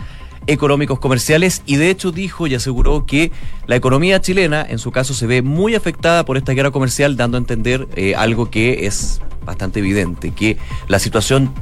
económicos 0.47 0.99
comerciales 0.99 1.61
y 1.65 1.77
de 1.77 1.89
hecho 1.89 2.11
dijo 2.11 2.47
y 2.47 2.55
aseguró 2.55 3.05
que 3.05 3.31
la 3.67 3.75
economía 3.75 4.21
chilena 4.21 4.65
en 4.67 4.79
su 4.79 4.91
caso 4.91 5.13
se 5.13 5.27
ve 5.27 5.41
muy 5.41 5.75
afectada 5.75 6.25
por 6.25 6.37
esta 6.37 6.53
guerra 6.53 6.71
comercial 6.71 7.17
dando 7.17 7.37
a 7.37 7.39
entender 7.39 7.87
eh, 7.95 8.15
algo 8.15 8.49
que 8.49 8.85
es 8.85 9.21
bastante 9.45 9.79
evidente, 9.79 10.31
que 10.31 10.57
la 10.87 10.99
situación 10.99 11.53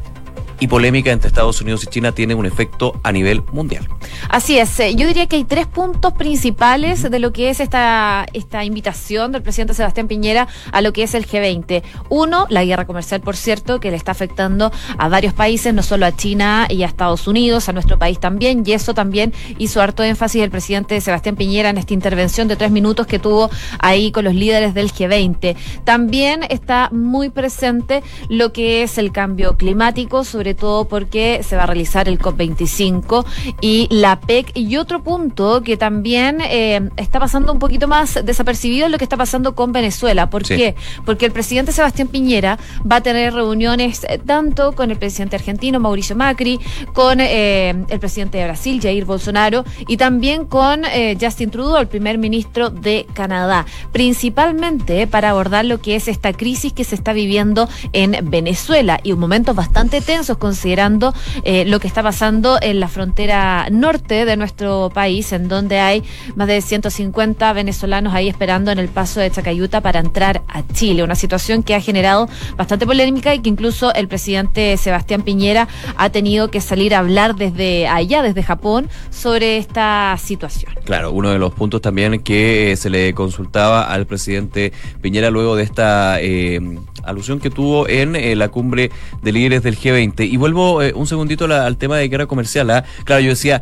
y 0.63 0.67
polémica 0.67 1.11
entre 1.11 1.27
Estados 1.27 1.59
Unidos 1.59 1.83
y 1.83 1.87
China 1.87 2.13
tiene 2.13 2.35
un 2.35 2.45
efecto 2.45 2.97
a 3.03 3.11
nivel 3.11 3.43
mundial. 3.51 3.85
Así 4.29 4.57
es, 4.57 4.79
eh, 4.79 4.95
yo 4.95 5.05
diría 5.07 5.27
que 5.27 5.35
hay 5.35 5.43
tres 5.43 5.67
puntos 5.67 6.13
principales 6.13 7.03
de 7.03 7.19
lo 7.19 7.33
que 7.33 7.49
es 7.49 7.59
esta, 7.59 8.25
esta 8.31 8.63
invitación 8.63 9.33
del 9.33 9.41
presidente 9.41 9.73
Sebastián 9.73 10.07
Piñera 10.07 10.47
a 10.71 10.81
lo 10.81 10.93
que 10.93 11.03
es 11.03 11.15
el 11.15 11.27
G20. 11.27 11.83
Uno, 12.07 12.47
la 12.49 12.63
guerra 12.63 12.87
comercial, 12.87 13.19
por 13.19 13.35
cierto, 13.35 13.81
que 13.81 13.91
le 13.91 13.97
está 13.97 14.13
afectando 14.13 14.71
a 14.97 15.09
varios 15.09 15.33
países, 15.33 15.73
no 15.73 15.83
solo 15.83 16.05
a 16.05 16.15
China 16.15 16.65
y 16.69 16.83
a 16.83 16.85
Estados 16.85 17.27
Unidos, 17.27 17.67
a 17.67 17.73
nuestro 17.73 17.99
país 17.99 18.21
también, 18.21 18.63
y 18.65 18.71
eso 18.71 18.93
también 18.93 19.33
hizo 19.57 19.81
harto 19.81 20.01
énfasis 20.01 20.43
el 20.43 20.49
presidente 20.49 21.01
Sebastián 21.01 21.35
Piñera 21.35 21.71
en 21.71 21.77
esta 21.77 21.93
intervención 21.93 22.47
de 22.47 22.55
tres 22.55 22.71
minutos 22.71 23.05
que 23.05 23.19
tuvo 23.19 23.49
ahí 23.79 24.13
con 24.13 24.23
los 24.23 24.33
líderes 24.33 24.73
del 24.73 24.93
G20. 24.93 25.57
También 25.83 26.45
está 26.49 26.89
muy 26.93 27.29
presente 27.29 28.01
lo 28.29 28.53
que 28.53 28.83
es 28.83 28.97
el 28.97 29.11
cambio 29.11 29.57
climático, 29.57 30.23
sobre 30.23 30.52
sobre 30.53 30.59
todo 30.59 30.85
porque 30.85 31.41
se 31.41 31.55
va 31.55 31.63
a 31.63 31.65
realizar 31.65 32.07
el 32.07 32.19
COP25 32.19 33.25
y 33.61 33.87
la 33.89 34.19
PEC. 34.19 34.51
Y 34.55 34.77
otro 34.77 35.01
punto 35.01 35.63
que 35.63 35.77
también 35.77 36.41
eh, 36.41 36.89
está 36.97 37.19
pasando 37.19 37.53
un 37.53 37.59
poquito 37.59 37.87
más 37.87 38.19
desapercibido 38.23 38.85
es 38.85 38.91
lo 38.91 38.97
que 38.97 39.05
está 39.05 39.17
pasando 39.17 39.55
con 39.55 39.71
Venezuela. 39.71 40.29
¿Por 40.29 40.43
qué? 40.43 40.75
Porque 41.05 41.25
el 41.25 41.31
presidente 41.31 41.71
Sebastián 41.71 42.07
Piñera 42.07 42.59
va 42.89 42.97
a 42.97 43.01
tener 43.01 43.33
reuniones 43.33 44.05
eh, 44.07 44.19
tanto 44.19 44.73
con 44.73 44.91
el 44.91 44.97
presidente 44.97 45.37
argentino 45.37 45.79
Mauricio 45.79 46.15
Macri, 46.15 46.59
con 46.93 47.19
eh, 47.19 47.69
el 47.87 47.99
presidente 47.99 48.37
de 48.37 48.45
Brasil, 48.45 48.79
Jair 48.81 49.05
Bolsonaro, 49.05 49.63
y 49.87 49.97
también 49.97 50.45
con 50.45 50.83
Justin 51.19 51.49
Trudeau, 51.49 51.77
el 51.77 51.87
primer 51.87 52.17
ministro 52.17 52.69
de 52.69 53.07
Canadá, 53.13 53.65
principalmente 53.91 55.07
para 55.07 55.29
abordar 55.29 55.65
lo 55.65 55.79
que 55.79 55.95
es 55.95 56.07
esta 56.07 56.33
crisis 56.33 56.73
que 56.73 56.83
se 56.83 56.95
está 56.95 57.13
viviendo 57.13 57.69
en 57.93 58.17
Venezuela 58.29 58.99
y 59.03 59.13
un 59.13 59.19
momento 59.19 59.53
bastante 59.53 60.01
tenso 60.01 60.37
considerando 60.43 61.13
eh, 61.45 61.63
lo 61.63 61.79
que 61.79 61.87
está 61.87 62.03
pasando 62.03 62.57
en 62.61 62.81
la 62.81 62.89
frontera 62.89 63.69
norte 63.71 64.25
de 64.25 64.35
nuestro 64.35 64.91
país, 64.93 65.31
en 65.31 65.47
donde 65.47 65.79
hay 65.79 66.03
más 66.35 66.49
de 66.49 66.59
150 66.59 67.53
venezolanos 67.53 68.13
ahí 68.13 68.27
esperando 68.27 68.69
en 68.69 68.77
el 68.77 68.89
paso 68.89 69.21
de 69.21 69.31
Chacayuta 69.31 69.79
para 69.79 70.01
entrar 70.01 70.41
a 70.49 70.67
Chile. 70.73 71.01
Una 71.01 71.15
situación 71.15 71.63
que 71.63 71.75
ha 71.75 71.79
generado 71.79 72.27
bastante 72.57 72.85
polémica 72.85 73.33
y 73.33 73.39
que 73.39 73.47
incluso 73.47 73.93
el 73.93 74.09
presidente 74.09 74.75
Sebastián 74.75 75.21
Piñera 75.21 75.69
ha 75.95 76.09
tenido 76.09 76.51
que 76.51 76.59
salir 76.59 76.93
a 76.93 76.99
hablar 76.99 77.35
desde 77.35 77.87
allá, 77.87 78.21
desde 78.21 78.43
Japón, 78.43 78.89
sobre 79.11 79.55
esta 79.55 80.17
situación. 80.19 80.73
Claro, 80.83 81.13
uno 81.13 81.29
de 81.29 81.39
los 81.39 81.53
puntos 81.53 81.79
también 81.79 82.19
que 82.19 82.75
se 82.75 82.89
le 82.89 83.13
consultaba 83.13 83.83
al 83.83 84.05
presidente 84.07 84.73
Piñera 85.01 85.29
luego 85.29 85.55
de 85.55 85.63
esta 85.63 86.19
eh, 86.19 86.59
alusión 87.03 87.39
que 87.39 87.49
tuvo 87.49 87.87
en 87.87 88.15
eh, 88.15 88.35
la 88.35 88.49
cumbre 88.49 88.91
de 89.21 89.31
líderes 89.31 89.63
del 89.63 89.77
G20. 89.77 90.29
Y 90.29 90.37
vuelvo 90.37 90.81
eh, 90.81 90.93
un 90.95 91.07
segundito 91.07 91.45
al 91.45 91.77
tema 91.77 91.97
de 91.97 92.07
guerra 92.07 92.25
comercial. 92.25 92.69
¿ah? 92.71 92.83
Claro, 93.05 93.21
yo 93.21 93.29
decía 93.29 93.61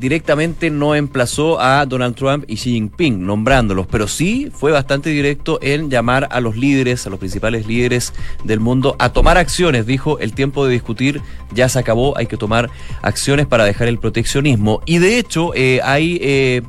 directamente 0.00 0.70
no 0.70 0.94
emplazó 0.94 1.60
a 1.60 1.84
Donald 1.84 2.16
Trump 2.16 2.44
y 2.48 2.56
Xi 2.56 2.72
Jinping 2.72 3.24
nombrándolos, 3.24 3.86
pero 3.86 4.08
sí 4.08 4.50
fue 4.50 4.72
bastante 4.72 5.10
directo 5.10 5.58
en 5.60 5.90
llamar 5.90 6.26
a 6.30 6.40
los 6.40 6.56
líderes, 6.56 7.06
a 7.06 7.10
los 7.10 7.18
principales 7.18 7.66
líderes 7.66 8.14
del 8.42 8.60
mundo 8.60 8.96
a 8.98 9.12
tomar 9.12 9.36
acciones. 9.36 9.84
Dijo, 9.84 10.18
el 10.18 10.32
tiempo 10.32 10.64
de 10.64 10.72
discutir 10.72 11.20
ya 11.52 11.68
se 11.68 11.78
acabó, 11.78 12.16
hay 12.16 12.26
que 12.26 12.38
tomar 12.38 12.70
acciones 13.02 13.46
para 13.46 13.64
dejar 13.64 13.88
el 13.88 13.98
proteccionismo. 13.98 14.80
Y 14.86 14.98
de 14.98 15.18
hecho, 15.18 15.52
eh, 15.54 15.80
hay... 15.84 16.64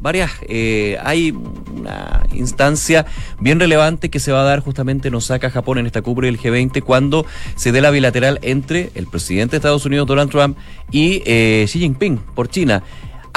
varias, 0.00 0.30
eh, 0.48 0.98
hay 1.02 1.32
una 1.74 2.26
instancia 2.32 3.06
bien 3.40 3.60
relevante 3.60 4.10
que 4.10 4.20
se 4.20 4.32
va 4.32 4.42
a 4.42 4.44
dar 4.44 4.60
justamente 4.60 5.08
en 5.08 5.14
Osaka, 5.14 5.50
Japón, 5.50 5.78
en 5.78 5.86
esta 5.86 6.02
cumbre 6.02 6.26
del 6.26 6.38
G20, 6.38 6.82
cuando 6.82 7.26
se 7.54 7.72
dé 7.72 7.80
la 7.80 7.90
bilateral 7.90 8.38
entre 8.42 8.90
el 8.94 9.06
presidente 9.06 9.52
de 9.52 9.56
Estados 9.58 9.84
Unidos, 9.86 10.06
Donald 10.06 10.30
Trump, 10.30 10.56
y 10.90 11.22
eh, 11.26 11.64
Xi 11.66 11.80
Jinping 11.80 12.18
por 12.34 12.48
China. 12.48 12.82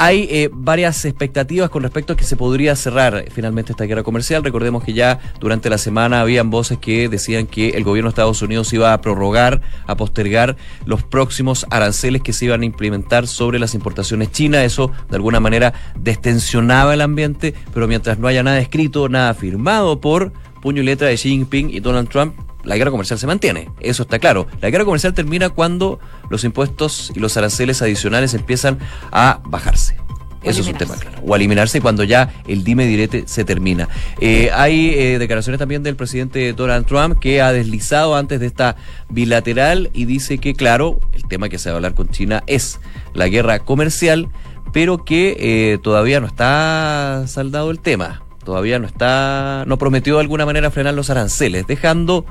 Hay 0.02 0.26
eh, 0.30 0.48
varias 0.50 1.04
expectativas 1.04 1.68
con 1.68 1.82
respecto 1.82 2.14
a 2.14 2.16
que 2.16 2.24
se 2.24 2.34
podría 2.34 2.74
cerrar 2.74 3.26
finalmente 3.30 3.72
esta 3.72 3.84
guerra 3.84 4.02
comercial. 4.02 4.42
Recordemos 4.42 4.82
que 4.82 4.94
ya 4.94 5.20
durante 5.40 5.68
la 5.68 5.76
semana 5.76 6.22
habían 6.22 6.48
voces 6.48 6.78
que 6.78 7.10
decían 7.10 7.46
que 7.46 7.68
el 7.76 7.84
gobierno 7.84 8.08
de 8.08 8.12
Estados 8.12 8.40
Unidos 8.40 8.72
iba 8.72 8.94
a 8.94 9.02
prorrogar, 9.02 9.60
a 9.86 9.98
postergar 9.98 10.56
los 10.86 11.02
próximos 11.02 11.66
aranceles 11.68 12.22
que 12.22 12.32
se 12.32 12.46
iban 12.46 12.62
a 12.62 12.64
implementar 12.64 13.26
sobre 13.26 13.58
las 13.58 13.74
importaciones 13.74 14.32
chinas. 14.32 14.64
Eso 14.64 14.90
de 15.10 15.16
alguna 15.16 15.38
manera 15.38 15.74
destensionaba 15.96 16.94
el 16.94 17.02
ambiente, 17.02 17.52
pero 17.74 17.86
mientras 17.86 18.18
no 18.18 18.26
haya 18.26 18.42
nada 18.42 18.58
escrito, 18.58 19.10
nada 19.10 19.34
firmado 19.34 20.00
por 20.00 20.32
puño 20.62 20.80
y 20.80 20.86
letra 20.86 21.08
de 21.08 21.16
Xi 21.16 21.28
Jinping 21.28 21.68
y 21.68 21.80
Donald 21.80 22.08
Trump, 22.08 22.34
la 22.64 22.76
guerra 22.76 22.90
comercial 22.90 23.18
se 23.18 23.26
mantiene, 23.26 23.70
eso 23.80 24.02
está 24.02 24.18
claro. 24.18 24.46
La 24.60 24.70
guerra 24.70 24.84
comercial 24.84 25.14
termina 25.14 25.50
cuando 25.50 26.00
los 26.28 26.44
impuestos 26.44 27.12
y 27.14 27.20
los 27.20 27.36
aranceles 27.36 27.82
adicionales 27.82 28.34
empiezan 28.34 28.78
a 29.12 29.40
bajarse. 29.44 29.96
Eso 30.42 30.62
es 30.62 30.68
un 30.68 30.74
tema 30.74 30.96
claro. 30.96 31.20
O 31.26 31.36
eliminarse 31.36 31.80
cuando 31.80 32.02
ya 32.02 32.32
el 32.46 32.64
dime 32.64 32.86
direte 32.86 33.24
se 33.26 33.44
termina. 33.44 33.88
Eh, 34.20 34.50
hay 34.54 34.94
eh, 34.94 35.18
declaraciones 35.18 35.58
también 35.58 35.82
del 35.82 35.96
presidente 35.96 36.54
Donald 36.54 36.86
Trump 36.86 37.18
que 37.18 37.42
ha 37.42 37.52
deslizado 37.52 38.16
antes 38.16 38.40
de 38.40 38.46
esta 38.46 38.76
bilateral 39.10 39.90
y 39.92 40.06
dice 40.06 40.38
que, 40.38 40.54
claro, 40.54 40.98
el 41.12 41.28
tema 41.28 41.50
que 41.50 41.58
se 41.58 41.68
va 41.68 41.74
a 41.74 41.76
hablar 41.76 41.94
con 41.94 42.08
China 42.08 42.42
es 42.46 42.80
la 43.12 43.28
guerra 43.28 43.58
comercial, 43.60 44.28
pero 44.72 45.04
que 45.04 45.36
eh, 45.38 45.78
todavía 45.82 46.20
no 46.20 46.26
está 46.26 47.24
saldado 47.26 47.70
el 47.70 47.80
tema. 47.80 48.22
Todavía 48.42 48.78
no 48.78 48.86
está, 48.86 49.64
no 49.66 49.76
prometió 49.76 50.14
de 50.14 50.22
alguna 50.22 50.46
manera 50.46 50.70
frenar 50.70 50.94
los 50.94 51.10
aranceles, 51.10 51.66
dejando 51.66 52.24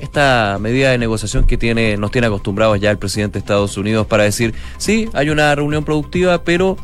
esta 0.00 0.58
medida 0.60 0.90
de 0.90 0.98
negociación 0.98 1.46
que 1.46 1.56
tiene, 1.56 1.96
nos 1.96 2.10
tiene 2.10 2.26
acostumbrados 2.26 2.80
ya 2.80 2.90
el 2.90 2.98
presidente 2.98 3.34
de 3.34 3.38
Estados 3.40 3.76
Unidos 3.76 4.06
para 4.06 4.24
decir, 4.24 4.54
sí, 4.78 5.08
hay 5.12 5.30
una 5.30 5.54
reunión 5.54 5.84
productiva, 5.84 6.42
pero 6.42 6.76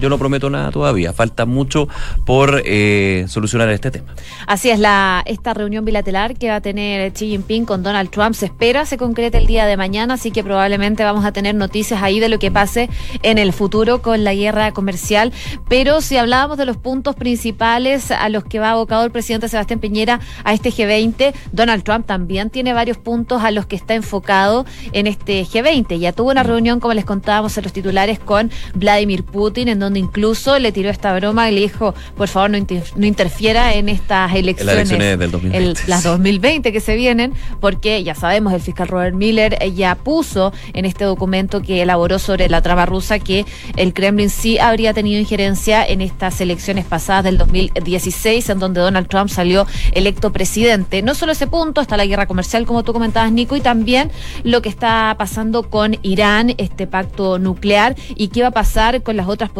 yo 0.00 0.08
no 0.08 0.18
prometo 0.18 0.50
nada 0.50 0.70
todavía. 0.70 1.12
Falta 1.12 1.46
mucho 1.46 1.88
por 2.24 2.62
eh, 2.64 3.24
solucionar 3.28 3.68
este 3.70 3.90
tema. 3.90 4.14
Así 4.46 4.70
es, 4.70 4.78
la 4.78 5.22
esta 5.26 5.54
reunión 5.54 5.84
bilateral 5.84 6.36
que 6.38 6.48
va 6.48 6.56
a 6.56 6.60
tener 6.60 7.12
Xi 7.12 7.28
Jinping 7.28 7.64
con 7.64 7.82
Donald 7.82 8.10
Trump 8.10 8.34
se 8.34 8.46
espera 8.46 8.86
se 8.86 8.96
concrete 8.96 9.38
el 9.38 9.46
día 9.46 9.66
de 9.66 9.76
mañana, 9.76 10.14
así 10.14 10.30
que 10.30 10.42
probablemente 10.42 11.04
vamos 11.04 11.24
a 11.24 11.32
tener 11.32 11.54
noticias 11.54 12.02
ahí 12.02 12.20
de 12.20 12.28
lo 12.28 12.38
que 12.38 12.50
pase 12.50 12.88
en 13.22 13.38
el 13.38 13.52
futuro 13.52 14.02
con 14.02 14.24
la 14.24 14.34
guerra 14.34 14.72
comercial. 14.72 15.32
Pero 15.68 16.00
si 16.00 16.16
hablábamos 16.16 16.58
de 16.58 16.64
los 16.64 16.76
puntos 16.76 17.14
principales 17.14 18.10
a 18.10 18.28
los 18.28 18.44
que 18.44 18.58
va 18.58 18.70
abocado 18.70 19.04
el 19.04 19.10
presidente 19.10 19.48
Sebastián 19.48 19.80
Piñera 19.80 20.20
a 20.44 20.52
este 20.52 20.70
G20, 20.70 21.32
Donald 21.52 21.82
Trump 21.84 22.06
también 22.06 22.50
tiene 22.50 22.72
varios 22.72 22.98
puntos 22.98 23.42
a 23.42 23.50
los 23.50 23.66
que 23.66 23.76
está 23.76 23.94
enfocado 23.94 24.64
en 24.92 25.06
este 25.06 25.44
G20. 25.44 25.98
Ya 25.98 26.12
tuvo 26.12 26.30
una 26.30 26.42
reunión, 26.42 26.80
como 26.80 26.94
les 26.94 27.04
contábamos 27.04 27.56
en 27.56 27.64
los 27.64 27.72
titulares, 27.72 28.18
con 28.18 28.50
Vladimir 28.74 29.24
Putin, 29.24 29.68
en 29.68 29.78
donde 29.82 30.00
incluso 30.00 30.58
le 30.58 30.72
tiró 30.72 30.90
esta 30.90 31.14
broma 31.14 31.50
y 31.50 31.54
le 31.54 31.60
dijo, 31.60 31.94
por 32.16 32.28
favor, 32.28 32.50
no, 32.50 32.58
no 32.96 33.06
interfiera 33.06 33.74
en 33.74 33.88
estas 33.88 34.34
elecciones. 34.34 34.66
las 34.66 34.76
elecciones 34.76 35.18
del 35.18 35.30
2020. 35.30 35.82
las 35.86 36.02
2020 36.02 36.72
que 36.72 36.80
se 36.80 36.96
vienen, 36.96 37.34
porque 37.60 38.02
ya 38.02 38.14
sabemos, 38.14 38.52
el 38.52 38.60
fiscal 38.60 38.88
Robert 38.88 39.14
Miller 39.14 39.58
eh, 39.60 39.72
ya 39.72 39.94
puso 39.94 40.52
en 40.72 40.84
este 40.84 41.04
documento 41.04 41.62
que 41.62 41.82
elaboró 41.82 42.18
sobre 42.18 42.48
la 42.48 42.62
trama 42.62 42.86
rusa 42.86 43.18
que 43.18 43.44
el 43.76 43.92
Kremlin 43.92 44.30
sí 44.30 44.58
habría 44.58 44.94
tenido 44.94 45.20
injerencia 45.20 45.84
en 45.84 46.00
estas 46.00 46.40
elecciones 46.40 46.84
pasadas 46.84 47.24
del 47.24 47.38
2016, 47.38 48.48
en 48.50 48.58
donde 48.58 48.80
Donald 48.80 49.08
Trump 49.08 49.30
salió 49.30 49.66
electo 49.92 50.32
presidente. 50.32 51.02
No 51.02 51.14
solo 51.14 51.32
ese 51.32 51.46
punto, 51.46 51.80
está 51.80 51.96
la 51.96 52.06
guerra 52.06 52.26
comercial, 52.26 52.66
como 52.66 52.82
tú 52.82 52.92
comentabas, 52.92 53.32
Nico, 53.32 53.56
y 53.56 53.60
también 53.60 54.10
lo 54.44 54.62
que 54.62 54.68
está 54.68 55.14
pasando 55.18 55.68
con 55.68 55.96
Irán, 56.02 56.54
este 56.58 56.86
pacto 56.86 57.38
nuclear, 57.38 57.96
y 58.14 58.28
qué 58.28 58.42
va 58.42 58.48
a 58.48 58.52
pasar 58.52 59.02
con 59.02 59.16
las 59.16 59.28
otras 59.28 59.50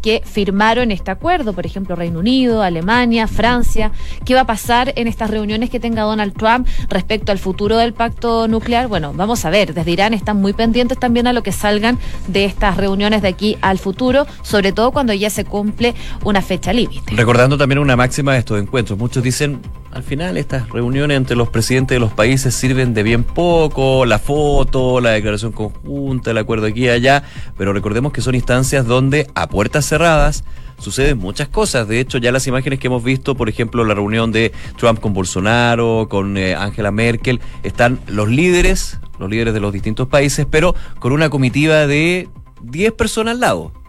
que 0.00 0.22
firmaron 0.24 0.90
este 0.90 1.10
acuerdo, 1.10 1.52
por 1.52 1.66
ejemplo, 1.66 1.96
Reino 1.96 2.18
Unido, 2.20 2.62
Alemania, 2.62 3.26
Francia. 3.26 3.92
¿Qué 4.24 4.34
va 4.34 4.42
a 4.42 4.46
pasar 4.46 4.92
en 4.96 5.06
estas 5.06 5.30
reuniones 5.30 5.70
que 5.70 5.80
tenga 5.80 6.02
Donald 6.02 6.34
Trump 6.34 6.66
respecto 6.88 7.32
al 7.32 7.38
futuro 7.38 7.76
del 7.76 7.92
pacto 7.92 8.48
nuclear? 8.48 8.88
Bueno, 8.88 9.12
vamos 9.14 9.44
a 9.44 9.50
ver, 9.50 9.74
desde 9.74 9.90
Irán 9.90 10.14
están 10.14 10.40
muy 10.40 10.52
pendientes 10.52 10.98
también 10.98 11.26
a 11.26 11.32
lo 11.32 11.42
que 11.42 11.52
salgan 11.52 11.98
de 12.28 12.44
estas 12.44 12.76
reuniones 12.76 13.22
de 13.22 13.28
aquí 13.28 13.56
al 13.60 13.78
futuro, 13.78 14.26
sobre 14.42 14.72
todo 14.72 14.90
cuando 14.92 15.12
ya 15.12 15.30
se 15.30 15.44
cumple 15.44 15.94
una 16.24 16.42
fecha 16.42 16.72
límite. 16.72 17.14
Recordando 17.14 17.56
también 17.56 17.78
una 17.78 17.96
máxima 17.96 18.32
de 18.32 18.40
estos 18.40 18.60
encuentros, 18.60 18.98
muchos 18.98 19.22
dicen, 19.22 19.60
al 19.92 20.02
final 20.02 20.36
estas 20.36 20.68
reuniones 20.70 21.16
entre 21.16 21.36
los 21.36 21.50
presidentes 21.50 21.94
de 21.96 22.00
los 22.00 22.12
países 22.12 22.54
sirven 22.54 22.94
de 22.94 23.02
bien 23.02 23.24
poco, 23.24 24.06
la 24.06 24.18
foto, 24.18 25.00
la 25.00 25.10
declaración 25.10 25.52
conjunta, 25.52 26.30
el 26.30 26.38
acuerdo 26.38 26.66
aquí 26.66 26.84
y 26.84 26.88
allá, 26.88 27.22
pero 27.58 27.72
recordemos 27.72 28.12
que 28.12 28.22
son 28.22 28.34
instancias 28.34 28.86
donde 28.86 29.26
a 29.34 29.48
puertas 29.48 29.86
cerradas 29.86 30.44
suceden 30.78 31.18
muchas 31.18 31.48
cosas. 31.48 31.86
De 31.88 32.00
hecho, 32.00 32.18
ya 32.18 32.32
las 32.32 32.46
imágenes 32.46 32.78
que 32.78 32.86
hemos 32.86 33.04
visto, 33.04 33.36
por 33.36 33.48
ejemplo, 33.48 33.84
la 33.84 33.94
reunión 33.94 34.32
de 34.32 34.52
Trump 34.78 34.98
con 34.98 35.12
Bolsonaro, 35.12 36.08
con 36.08 36.36
eh, 36.36 36.54
Angela 36.54 36.90
Merkel, 36.90 37.40
están 37.62 38.00
los 38.06 38.28
líderes, 38.28 38.98
los 39.18 39.30
líderes 39.30 39.54
de 39.54 39.60
los 39.60 39.72
distintos 39.72 40.08
países, 40.08 40.46
pero 40.50 40.74
con 40.98 41.12
una 41.12 41.28
comitiva 41.28 41.86
de 41.86 42.28
10 42.62 42.92
personas 42.92 43.34
al 43.34 43.40
lado 43.40 43.81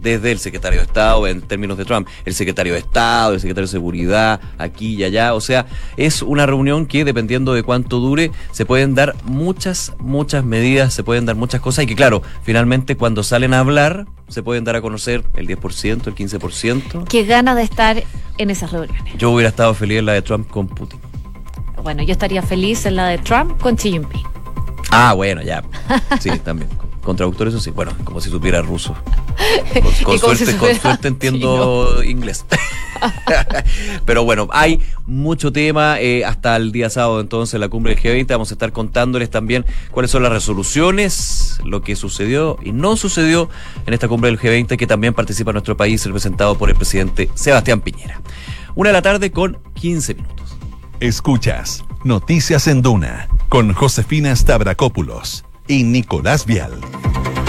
desde 0.00 0.32
el 0.32 0.38
secretario 0.38 0.80
de 0.80 0.86
Estado, 0.86 1.26
en 1.26 1.42
términos 1.42 1.78
de 1.78 1.84
Trump, 1.84 2.08
el 2.24 2.34
secretario 2.34 2.72
de 2.72 2.80
Estado, 2.80 3.34
el 3.34 3.40
secretario 3.40 3.66
de 3.66 3.72
Seguridad, 3.72 4.40
aquí 4.58 4.94
y 4.94 5.04
allá. 5.04 5.34
O 5.34 5.40
sea, 5.40 5.66
es 5.96 6.22
una 6.22 6.46
reunión 6.46 6.86
que 6.86 7.04
dependiendo 7.04 7.54
de 7.54 7.62
cuánto 7.62 7.98
dure, 7.98 8.30
se 8.52 8.66
pueden 8.66 8.94
dar 8.94 9.14
muchas, 9.24 9.92
muchas 9.98 10.44
medidas, 10.44 10.94
se 10.94 11.02
pueden 11.02 11.26
dar 11.26 11.36
muchas 11.36 11.60
cosas 11.60 11.84
y 11.84 11.86
que 11.86 11.96
claro, 11.96 12.22
finalmente 12.42 12.96
cuando 12.96 13.22
salen 13.22 13.54
a 13.54 13.60
hablar, 13.60 14.06
se 14.28 14.42
pueden 14.42 14.64
dar 14.64 14.76
a 14.76 14.80
conocer 14.80 15.24
el 15.36 15.46
10%, 15.46 16.06
el 16.06 16.14
15%. 16.14 17.04
Qué 17.08 17.24
gana 17.24 17.54
de 17.54 17.62
estar 17.62 18.02
en 18.38 18.50
esas 18.50 18.72
reuniones. 18.72 19.14
Yo 19.16 19.30
hubiera 19.30 19.48
estado 19.48 19.74
feliz 19.74 19.98
en 19.98 20.06
la 20.06 20.12
de 20.12 20.22
Trump 20.22 20.48
con 20.50 20.68
Putin. 20.68 21.00
Bueno, 21.82 22.02
yo 22.02 22.12
estaría 22.12 22.42
feliz 22.42 22.84
en 22.86 22.96
la 22.96 23.06
de 23.06 23.18
Trump 23.18 23.60
con 23.60 23.76
Xi 23.76 23.92
Jinping. 23.92 24.24
Ah, 24.90 25.12
bueno, 25.14 25.42
ya. 25.42 25.62
Sí, 26.20 26.30
también. 26.40 26.68
Con 27.06 27.14
traductor, 27.14 27.46
eso 27.46 27.60
sí. 27.60 27.70
Bueno, 27.70 27.92
como 28.02 28.20
si 28.20 28.30
supiera 28.30 28.62
ruso. 28.62 28.96
Con, 30.02 30.18
suerte, 30.18 31.06
entiendo 31.06 32.02
inglés. 32.04 32.44
Pero 34.04 34.24
bueno, 34.24 34.48
hay 34.50 34.82
mucho 35.06 35.52
tema 35.52 36.00
eh, 36.00 36.24
hasta 36.24 36.56
el 36.56 36.72
día 36.72 36.90
sábado, 36.90 37.20
entonces, 37.20 37.60
la 37.60 37.68
cumbre 37.68 37.94
del 37.94 38.02
G20. 38.02 38.26
Vamos 38.30 38.50
a 38.50 38.54
estar 38.54 38.72
contándoles 38.72 39.30
también 39.30 39.64
cuáles 39.92 40.10
son 40.10 40.24
las 40.24 40.32
resoluciones, 40.32 41.60
lo 41.64 41.80
que 41.80 41.94
sucedió 41.94 42.58
y 42.60 42.72
no 42.72 42.96
sucedió 42.96 43.48
en 43.86 43.94
esta 43.94 44.08
cumbre 44.08 44.28
del 44.28 44.40
G20, 44.40 44.76
que 44.76 44.88
también 44.88 45.14
participa 45.14 45.52
nuestro 45.52 45.76
país, 45.76 46.04
representado 46.04 46.58
por 46.58 46.70
el 46.70 46.74
presidente 46.74 47.30
Sebastián 47.34 47.82
Piñera. 47.82 48.20
Una 48.74 48.88
de 48.88 48.94
la 48.94 49.02
tarde 49.02 49.30
con 49.30 49.58
15 49.74 50.14
minutos. 50.14 50.56
Escuchas 50.98 51.84
Noticias 52.02 52.66
en 52.66 52.82
Duna 52.82 53.28
con 53.48 53.72
Josefina 53.74 54.34
Stavrakopoulos 54.34 55.44
y 55.68 55.82
Nicolás 55.82 56.46
Vial. 56.46 56.72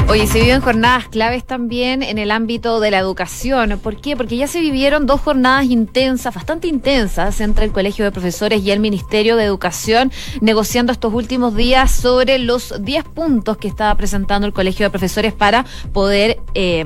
Oye, 0.10 0.26
se 0.26 0.40
viven 0.40 0.62
jornadas 0.62 1.10
claves 1.10 1.44
también 1.44 2.02
en 2.02 2.18
el 2.18 2.32
ámbito 2.32 2.80
de 2.80 2.92
la 2.92 3.00
educación. 3.00 3.78
¿Por 3.84 3.98
qué? 4.00 4.16
Porque 4.16 4.38
ya 4.38 4.48
se 4.48 4.62
vivieron 4.62 5.06
dos 5.06 5.20
jornadas 5.20 5.66
intensas, 5.66 6.34
bastante 6.34 6.70
intensas, 6.70 7.42
entre 7.42 7.66
el 7.66 7.74
Colegio 7.74 8.06
de 8.06 8.12
Profesores 8.14 8.64
y 8.64 8.72
el 8.72 8.80
Ministerio 8.80 9.36
de 9.36 9.44
Educación, 9.44 10.14
negociando 10.40 10.94
estos 10.94 11.14
últimos 11.14 11.56
días 11.56 11.92
sobre 11.92 12.40
los 12.40 12.74
10 12.82 13.04
puntos 13.04 13.58
que 13.58 13.68
estaba 13.68 13.94
presentando 13.96 14.48
el 14.48 14.54
Colegio 14.54 14.86
de 14.86 14.92
Profesores 14.92 15.34
para 15.34 15.66
poder 15.92 16.40
eh, 16.54 16.86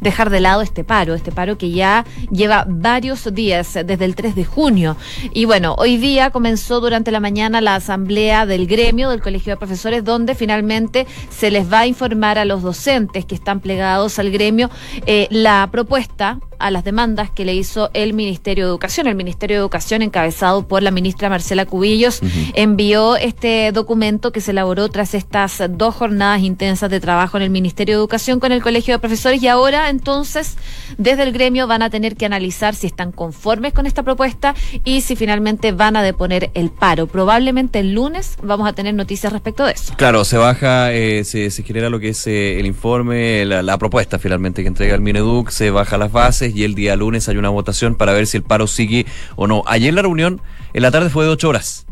dejar 0.00 0.30
de 0.30 0.38
lado 0.38 0.62
este 0.62 0.84
paro, 0.84 1.14
este 1.14 1.32
paro 1.32 1.58
que 1.58 1.72
ya 1.72 2.04
lleva 2.30 2.66
varios 2.68 3.34
días, 3.34 3.74
desde 3.84 4.04
el 4.04 4.14
3 4.14 4.36
de 4.36 4.44
junio. 4.44 4.96
Y 5.32 5.44
bueno, 5.44 5.74
hoy 5.76 5.96
día 5.96 6.30
comenzó 6.30 6.80
durante 6.80 7.10
la 7.10 7.18
mañana 7.18 7.60
la 7.60 7.74
asamblea 7.74 8.46
del 8.46 8.68
gremio 8.68 9.10
del 9.10 9.22
Colegio 9.22 9.54
de 9.54 9.56
Profesores, 9.56 10.04
donde 10.04 10.36
finalmente 10.36 11.08
se 11.30 11.50
les 11.50 11.72
va 11.72 11.80
a 11.80 11.86
informar 11.88 12.38
a 12.38 12.43
los 12.44 12.62
docentes 12.62 13.24
que 13.24 13.34
están 13.34 13.60
plegados 13.60 14.18
al 14.18 14.30
gremio 14.30 14.70
eh, 15.06 15.28
la 15.30 15.68
propuesta 15.70 16.38
a 16.58 16.70
las 16.70 16.84
demandas 16.84 17.30
que 17.30 17.44
le 17.44 17.54
hizo 17.54 17.90
el 17.94 18.14
Ministerio 18.14 18.64
de 18.64 18.70
Educación. 18.70 19.06
El 19.06 19.14
Ministerio 19.14 19.56
de 19.56 19.60
Educación, 19.60 20.02
encabezado 20.02 20.66
por 20.66 20.82
la 20.82 20.90
ministra 20.90 21.28
Marcela 21.28 21.66
Cubillos, 21.66 22.20
envió 22.54 23.16
este 23.16 23.70
documento 23.72 24.32
que 24.32 24.40
se 24.40 24.52
elaboró 24.52 24.88
tras 24.88 25.14
estas 25.14 25.62
dos 25.70 25.94
jornadas 25.94 26.42
intensas 26.42 26.90
de 26.90 27.00
trabajo 27.00 27.36
en 27.36 27.42
el 27.42 27.50
Ministerio 27.50 27.96
de 27.96 28.00
Educación 28.00 28.40
con 28.40 28.52
el 28.52 28.62
Colegio 28.62 28.94
de 28.94 28.98
Profesores 28.98 29.42
y 29.42 29.48
ahora 29.48 29.90
entonces 29.90 30.56
desde 30.96 31.24
el 31.24 31.32
gremio 31.32 31.66
van 31.66 31.82
a 31.82 31.90
tener 31.90 32.16
que 32.16 32.26
analizar 32.26 32.74
si 32.74 32.86
están 32.86 33.12
conformes 33.12 33.72
con 33.72 33.86
esta 33.86 34.02
propuesta 34.02 34.54
y 34.84 35.00
si 35.02 35.16
finalmente 35.16 35.72
van 35.72 35.96
a 35.96 36.02
deponer 36.02 36.50
el 36.54 36.70
paro. 36.70 37.06
Probablemente 37.06 37.80
el 37.80 37.92
lunes 37.92 38.36
vamos 38.42 38.68
a 38.68 38.72
tener 38.72 38.94
noticias 38.94 39.32
respecto 39.32 39.66
de 39.66 39.72
eso. 39.72 39.94
Claro, 39.96 40.24
se 40.24 40.38
baja, 40.38 40.92
eh, 40.92 41.24
se, 41.24 41.50
genera 41.62 41.90
lo 41.90 42.00
que 42.00 42.10
es 42.10 42.26
eh, 42.26 42.33
el 42.34 42.66
informe, 42.66 43.44
la, 43.44 43.62
la 43.62 43.78
propuesta 43.78 44.18
finalmente 44.18 44.62
que 44.62 44.68
entrega 44.68 44.94
el 44.94 45.00
Mineduc, 45.00 45.50
se 45.50 45.70
baja 45.70 45.98
las 45.98 46.12
bases 46.12 46.54
y 46.54 46.64
el 46.64 46.74
día 46.74 46.96
lunes 46.96 47.28
hay 47.28 47.36
una 47.36 47.48
votación 47.48 47.94
para 47.94 48.12
ver 48.12 48.26
si 48.26 48.36
el 48.36 48.42
paro 48.42 48.66
sigue 48.66 49.06
o 49.36 49.46
no. 49.46 49.62
Ayer 49.66 49.92
la 49.94 50.02
reunión 50.02 50.40
en 50.72 50.82
la 50.82 50.90
tarde 50.90 51.10
fue 51.10 51.24
de 51.24 51.30
ocho 51.30 51.48
horas 51.48 51.86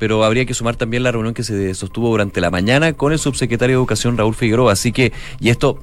pero 0.00 0.24
habría 0.24 0.46
que 0.46 0.54
sumar 0.54 0.76
también 0.76 1.02
la 1.02 1.12
reunión 1.12 1.34
que 1.34 1.44
se 1.44 1.74
sostuvo 1.74 2.08
durante 2.08 2.40
la 2.40 2.50
mañana 2.50 2.94
con 2.94 3.12
el 3.12 3.18
subsecretario 3.18 3.76
de 3.76 3.80
Educación 3.80 4.16
Raúl 4.16 4.34
Figueroa. 4.34 4.72
Así 4.72 4.92
que, 4.92 5.12
y 5.40 5.50
esto 5.50 5.78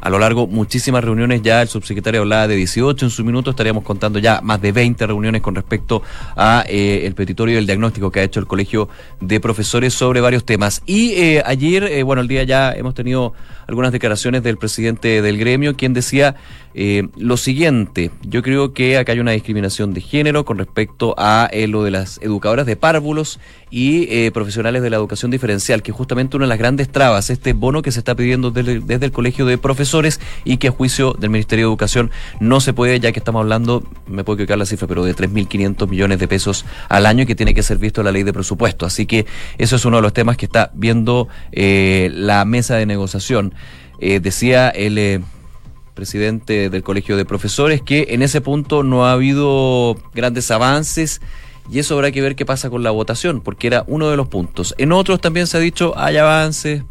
a 0.00 0.10
lo 0.10 0.18
largo 0.18 0.46
muchísimas 0.46 1.02
reuniones. 1.04 1.42
Ya 1.42 1.62
el 1.62 1.68
subsecretario 1.68 2.20
hablaba 2.20 2.48
de 2.48 2.56
18 2.56 3.06
en 3.06 3.10
su 3.10 3.24
minuto. 3.24 3.50
Estaríamos 3.50 3.84
contando 3.84 4.18
ya 4.18 4.40
más 4.42 4.60
de 4.60 4.72
20 4.72 5.06
reuniones 5.06 5.42
con 5.42 5.54
respecto 5.54 6.02
a 6.36 6.64
eh, 6.68 7.02
el 7.04 7.14
petitorio 7.14 7.56
y 7.56 7.58
el 7.58 7.66
diagnóstico 7.66 8.10
que 8.10 8.20
ha 8.20 8.22
hecho 8.22 8.40
el 8.40 8.46
colegio 8.46 8.88
de 9.20 9.40
profesores 9.40 9.94
sobre 9.94 10.20
varios 10.20 10.44
temas. 10.44 10.82
Y 10.86 11.12
eh, 11.12 11.42
ayer 11.44 11.84
eh, 11.84 12.02
bueno 12.02 12.22
el 12.22 12.28
día 12.28 12.44
ya 12.44 12.72
hemos 12.72 12.94
tenido 12.94 13.32
algunas 13.66 13.92
declaraciones 13.92 14.42
del 14.42 14.56
presidente 14.56 15.20
del 15.20 15.38
gremio 15.38 15.76
quien 15.76 15.92
decía 15.92 16.36
lo 17.16 17.36
siguiente, 17.36 18.12
yo 18.22 18.40
creo 18.40 18.72
que 18.72 18.98
acá 18.98 19.10
hay 19.10 19.18
una 19.18 19.32
discriminación 19.32 19.94
de 19.94 20.00
género 20.00 20.44
con 20.44 20.58
respecto 20.58 21.12
a 21.18 21.50
lo 21.66 21.82
de 21.82 21.90
las 21.90 22.20
educadoras 22.22 22.66
de 22.66 22.76
párvulos 22.76 23.40
y 23.68 24.30
profesionales 24.30 24.82
de 24.82 24.90
la 24.90 24.96
educación 24.96 25.32
diferencial, 25.32 25.82
que 25.82 25.90
justamente 25.90 26.36
una 26.36 26.44
de 26.44 26.50
las 26.50 26.58
grandes 26.58 26.88
trabas, 26.88 27.30
este 27.30 27.52
bono 27.52 27.82
que 27.82 27.90
se 27.90 27.98
está 27.98 28.14
pidiendo 28.14 28.52
desde, 28.52 28.78
desde 28.78 29.06
el 29.06 29.12
Colegio 29.12 29.44
de 29.44 29.58
Profesores 29.58 29.87
y 30.44 30.56
que 30.58 30.68
a 30.68 30.70
juicio 30.70 31.14
del 31.18 31.30
Ministerio 31.30 31.66
de 31.66 31.70
Educación 31.70 32.10
no 32.40 32.60
se 32.60 32.72
puede, 32.72 33.00
ya 33.00 33.12
que 33.12 33.18
estamos 33.18 33.40
hablando, 33.40 33.82
me 34.06 34.24
puedo 34.24 34.36
equivocar 34.36 34.58
la 34.58 34.66
cifra, 34.66 34.86
pero 34.86 35.04
de 35.04 35.14
3.500 35.14 35.88
millones 35.88 36.18
de 36.18 36.28
pesos 36.28 36.64
al 36.88 37.06
año 37.06 37.26
que 37.26 37.34
tiene 37.34 37.54
que 37.54 37.62
ser 37.62 37.78
visto 37.78 38.02
la 38.02 38.12
ley 38.12 38.22
de 38.22 38.32
presupuesto. 38.32 38.86
Así 38.86 39.06
que 39.06 39.26
eso 39.58 39.76
es 39.76 39.84
uno 39.84 39.96
de 39.96 40.02
los 40.02 40.12
temas 40.12 40.36
que 40.36 40.46
está 40.46 40.70
viendo 40.74 41.28
la 41.52 42.44
mesa 42.44 42.76
de 42.76 42.86
negociación. 42.86 43.54
decía 43.98 44.68
el 44.68 45.24
presidente 45.94 46.70
del 46.70 46.82
Colegio 46.84 47.16
de 47.16 47.24
Profesores, 47.24 47.82
que 47.82 48.06
en 48.10 48.22
ese 48.22 48.40
punto 48.40 48.84
no 48.84 49.06
ha 49.06 49.12
habido 49.12 49.96
grandes 50.14 50.50
avances 50.52 51.20
y 51.70 51.80
eso 51.80 51.96
habrá 51.96 52.12
que 52.12 52.22
ver 52.22 52.36
qué 52.36 52.46
pasa 52.46 52.70
con 52.70 52.82
la 52.82 52.90
votación, 52.92 53.40
porque 53.40 53.66
era 53.66 53.84
uno 53.88 54.08
de 54.08 54.16
los 54.16 54.28
puntos. 54.28 54.74
En 54.78 54.92
otros 54.92 55.20
también 55.20 55.46
se 55.46 55.56
ha 55.56 55.60
dicho 55.60 55.92
hay 55.98 56.16
avances, 56.16 56.84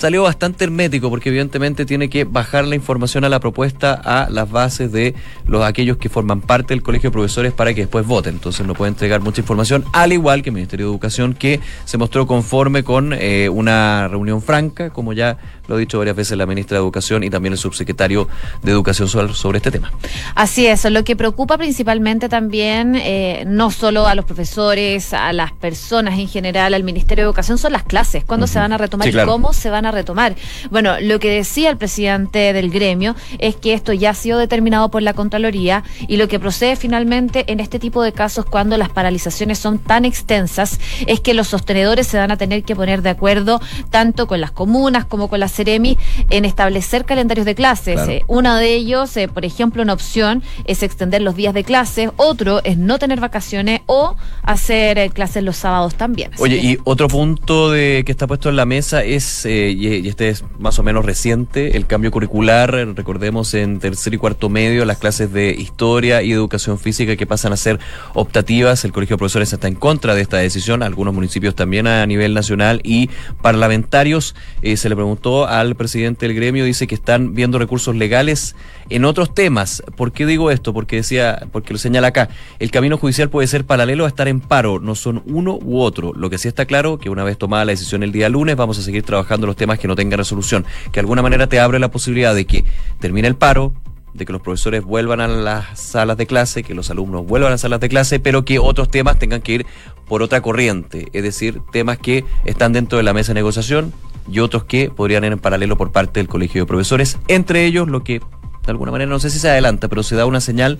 salió 0.00 0.22
bastante 0.22 0.64
hermético 0.64 1.10
porque 1.10 1.28
evidentemente 1.28 1.84
tiene 1.84 2.08
que 2.08 2.24
bajar 2.24 2.64
la 2.64 2.74
información 2.74 3.22
a 3.24 3.28
la 3.28 3.38
propuesta 3.38 3.92
a 3.92 4.30
las 4.30 4.50
bases 4.50 4.90
de 4.92 5.14
los 5.46 5.62
aquellos 5.62 5.98
que 5.98 6.08
forman 6.08 6.40
parte 6.40 6.72
del 6.72 6.82
colegio 6.82 7.10
de 7.10 7.12
profesores 7.12 7.52
para 7.52 7.74
que 7.74 7.82
después 7.82 8.06
voten. 8.06 8.36
Entonces 8.36 8.66
no 8.66 8.72
puede 8.72 8.92
entregar 8.92 9.20
mucha 9.20 9.42
información, 9.42 9.84
al 9.92 10.14
igual 10.14 10.42
que 10.42 10.48
el 10.48 10.54
Ministerio 10.54 10.86
de 10.86 10.92
Educación 10.92 11.34
que 11.34 11.60
se 11.84 11.98
mostró 11.98 12.26
conforme 12.26 12.82
con 12.82 13.12
eh, 13.12 13.50
una 13.50 14.08
reunión 14.08 14.40
franca, 14.40 14.88
como 14.88 15.12
ya 15.12 15.36
lo 15.68 15.76
ha 15.76 15.78
dicho 15.78 15.98
varias 15.98 16.16
veces 16.16 16.36
la 16.38 16.46
ministra 16.46 16.78
de 16.78 16.82
Educación 16.82 17.22
y 17.22 17.30
también 17.30 17.52
el 17.52 17.58
subsecretario 17.58 18.26
de 18.62 18.72
Educación 18.72 19.06
sobre, 19.08 19.58
este 19.58 19.70
tema. 19.70 19.92
Así 20.34 20.66
es, 20.66 20.90
lo 20.90 21.04
que 21.04 21.14
preocupa 21.14 21.58
principalmente 21.58 22.28
también, 22.30 22.96
eh, 22.96 23.44
no 23.46 23.70
solo 23.70 24.06
a 24.06 24.14
los 24.14 24.24
profesores, 24.24 25.12
a 25.12 25.32
las 25.32 25.52
personas 25.52 26.18
en 26.18 26.26
general, 26.26 26.72
al 26.72 26.84
Ministerio 26.84 27.24
de 27.24 27.26
Educación, 27.26 27.58
son 27.58 27.72
las 27.72 27.82
clases, 27.82 28.24
cuándo 28.24 28.46
se 28.46 28.58
van 28.58 28.72
a 28.72 28.78
retomar 28.78 29.06
y 29.06 29.12
cómo 29.26 29.52
se 29.52 29.70
van 29.70 29.86
a 29.86 29.89
retomar. 29.90 30.34
Bueno, 30.70 31.00
lo 31.00 31.18
que 31.18 31.30
decía 31.30 31.70
el 31.70 31.76
presidente 31.76 32.52
del 32.52 32.70
gremio 32.70 33.16
es 33.38 33.56
que 33.56 33.74
esto 33.74 33.92
ya 33.92 34.10
ha 34.10 34.14
sido 34.14 34.38
determinado 34.38 34.90
por 34.90 35.02
la 35.02 35.14
Contraloría 35.14 35.84
y 36.06 36.16
lo 36.16 36.28
que 36.28 36.38
procede 36.38 36.76
finalmente 36.76 37.44
en 37.48 37.60
este 37.60 37.78
tipo 37.78 38.02
de 38.02 38.12
casos 38.12 38.44
cuando 38.44 38.76
las 38.76 38.88
paralizaciones 38.88 39.58
son 39.58 39.78
tan 39.78 40.04
extensas 40.04 40.78
es 41.06 41.20
que 41.20 41.34
los 41.34 41.48
sostenedores 41.48 42.06
se 42.06 42.18
van 42.18 42.30
a 42.30 42.36
tener 42.36 42.62
que 42.64 42.76
poner 42.76 43.02
de 43.02 43.10
acuerdo 43.10 43.60
tanto 43.90 44.26
con 44.26 44.40
las 44.40 44.50
comunas 44.50 45.04
como 45.04 45.28
con 45.28 45.40
la 45.40 45.48
Ceremi 45.48 45.98
en 46.30 46.44
establecer 46.44 47.04
calendarios 47.04 47.46
de 47.46 47.54
clases. 47.54 48.00
Eh, 48.08 48.22
uno 48.26 48.56
de 48.56 48.74
ellos, 48.74 49.16
eh, 49.16 49.28
por 49.28 49.44
ejemplo, 49.44 49.82
una 49.82 49.92
opción 49.92 50.42
es 50.64 50.82
extender 50.82 51.22
los 51.22 51.36
días 51.36 51.54
de 51.54 51.64
clases, 51.64 52.10
otro 52.16 52.62
es 52.64 52.78
no 52.78 52.98
tener 52.98 53.20
vacaciones 53.20 53.80
o 53.86 54.16
hacer 54.42 54.98
eh, 54.98 55.10
clases 55.10 55.42
los 55.42 55.56
sábados 55.56 55.94
también. 55.94 56.30
Oye, 56.38 56.56
y 56.56 56.78
otro 56.84 57.08
punto 57.08 57.70
de 57.70 58.02
que 58.04 58.12
está 58.12 58.26
puesto 58.26 58.48
en 58.48 58.56
la 58.56 58.64
mesa 58.64 59.02
es, 59.02 59.46
y 59.88 60.08
este 60.08 60.28
es 60.28 60.44
más 60.58 60.78
o 60.78 60.82
menos 60.82 61.04
reciente, 61.04 61.76
el 61.76 61.86
cambio 61.86 62.10
curricular, 62.10 62.70
recordemos 62.94 63.54
en 63.54 63.78
tercer 63.78 64.12
y 64.12 64.18
cuarto 64.18 64.48
medio, 64.48 64.84
las 64.84 64.98
clases 64.98 65.32
de 65.32 65.52
historia 65.52 66.22
y 66.22 66.32
educación 66.32 66.78
física 66.78 67.16
que 67.16 67.26
pasan 67.26 67.52
a 67.52 67.56
ser 67.56 67.78
optativas, 68.14 68.84
el 68.84 68.92
Colegio 68.92 69.16
de 69.16 69.18
Profesores 69.18 69.52
está 69.52 69.68
en 69.68 69.74
contra 69.74 70.14
de 70.14 70.20
esta 70.20 70.36
decisión, 70.36 70.82
algunos 70.82 71.14
municipios 71.14 71.54
también 71.54 71.86
a 71.86 72.04
nivel 72.06 72.34
nacional 72.34 72.80
y 72.84 73.08
parlamentarios, 73.40 74.34
eh, 74.60 74.76
se 74.76 74.88
le 74.90 74.96
preguntó 74.96 75.46
al 75.46 75.76
presidente 75.76 76.26
del 76.26 76.36
gremio, 76.36 76.64
dice 76.64 76.86
que 76.86 76.94
están 76.94 77.34
viendo 77.34 77.58
recursos 77.58 77.96
legales 77.96 78.56
en 78.90 79.04
otros 79.04 79.34
temas. 79.34 79.82
¿Por 79.96 80.12
qué 80.12 80.26
digo 80.26 80.50
esto? 80.50 80.74
Porque 80.74 80.96
decía, 80.96 81.46
porque 81.52 81.72
lo 81.72 81.78
señala 81.78 82.08
acá, 82.08 82.28
el 82.58 82.70
camino 82.70 82.98
judicial 82.98 83.30
puede 83.30 83.46
ser 83.46 83.64
paralelo 83.64 84.04
a 84.04 84.08
estar 84.08 84.28
en 84.28 84.40
paro, 84.40 84.78
no 84.78 84.94
son 84.94 85.22
uno 85.26 85.58
u 85.62 85.80
otro. 85.80 86.12
Lo 86.12 86.28
que 86.28 86.38
sí 86.38 86.48
está 86.48 86.66
claro, 86.66 86.98
que 86.98 87.08
una 87.08 87.24
vez 87.24 87.38
tomada 87.38 87.64
la 87.64 87.72
decisión 87.72 88.02
el 88.02 88.12
día 88.12 88.28
lunes, 88.28 88.56
vamos 88.56 88.78
a 88.78 88.82
seguir 88.82 89.04
trabajando 89.04 89.46
los 89.46 89.56
temas 89.56 89.69
que 89.78 89.88
no 89.88 89.96
tengan 89.96 90.18
resolución, 90.18 90.64
que 90.86 90.92
de 90.92 91.00
alguna 91.00 91.22
manera 91.22 91.48
te 91.48 91.60
abre 91.60 91.78
la 91.78 91.90
posibilidad 91.90 92.34
de 92.34 92.46
que 92.46 92.64
termine 92.98 93.28
el 93.28 93.36
paro, 93.36 93.72
de 94.14 94.26
que 94.26 94.32
los 94.32 94.42
profesores 94.42 94.82
vuelvan 94.82 95.20
a 95.20 95.28
las 95.28 95.78
salas 95.78 96.16
de 96.16 96.26
clase, 96.26 96.62
que 96.62 96.74
los 96.74 96.90
alumnos 96.90 97.26
vuelvan 97.26 97.48
a 97.48 97.50
las 97.52 97.60
salas 97.60 97.80
de 97.80 97.88
clase, 97.88 98.18
pero 98.18 98.44
que 98.44 98.58
otros 98.58 98.90
temas 98.90 99.18
tengan 99.18 99.40
que 99.40 99.52
ir 99.52 99.66
por 100.08 100.22
otra 100.22 100.40
corriente, 100.40 101.08
es 101.12 101.22
decir, 101.22 101.60
temas 101.72 101.98
que 101.98 102.24
están 102.44 102.72
dentro 102.72 102.98
de 102.98 103.04
la 103.04 103.12
mesa 103.12 103.28
de 103.28 103.34
negociación 103.34 103.92
y 104.28 104.40
otros 104.40 104.64
que 104.64 104.90
podrían 104.90 105.24
ir 105.24 105.32
en 105.32 105.38
paralelo 105.38 105.76
por 105.76 105.92
parte 105.92 106.20
del 106.20 106.28
Colegio 106.28 106.62
de 106.62 106.66
Profesores, 106.66 107.18
entre 107.28 107.64
ellos 107.64 107.88
lo 107.88 108.02
que 108.02 108.20
de 108.64 108.72
alguna 108.72 108.92
manera, 108.92 109.08
no 109.08 109.18
sé 109.18 109.30
si 109.30 109.38
se 109.38 109.48
adelanta, 109.48 109.88
pero 109.88 110.02
se 110.02 110.16
da 110.16 110.26
una 110.26 110.40
señal, 110.40 110.78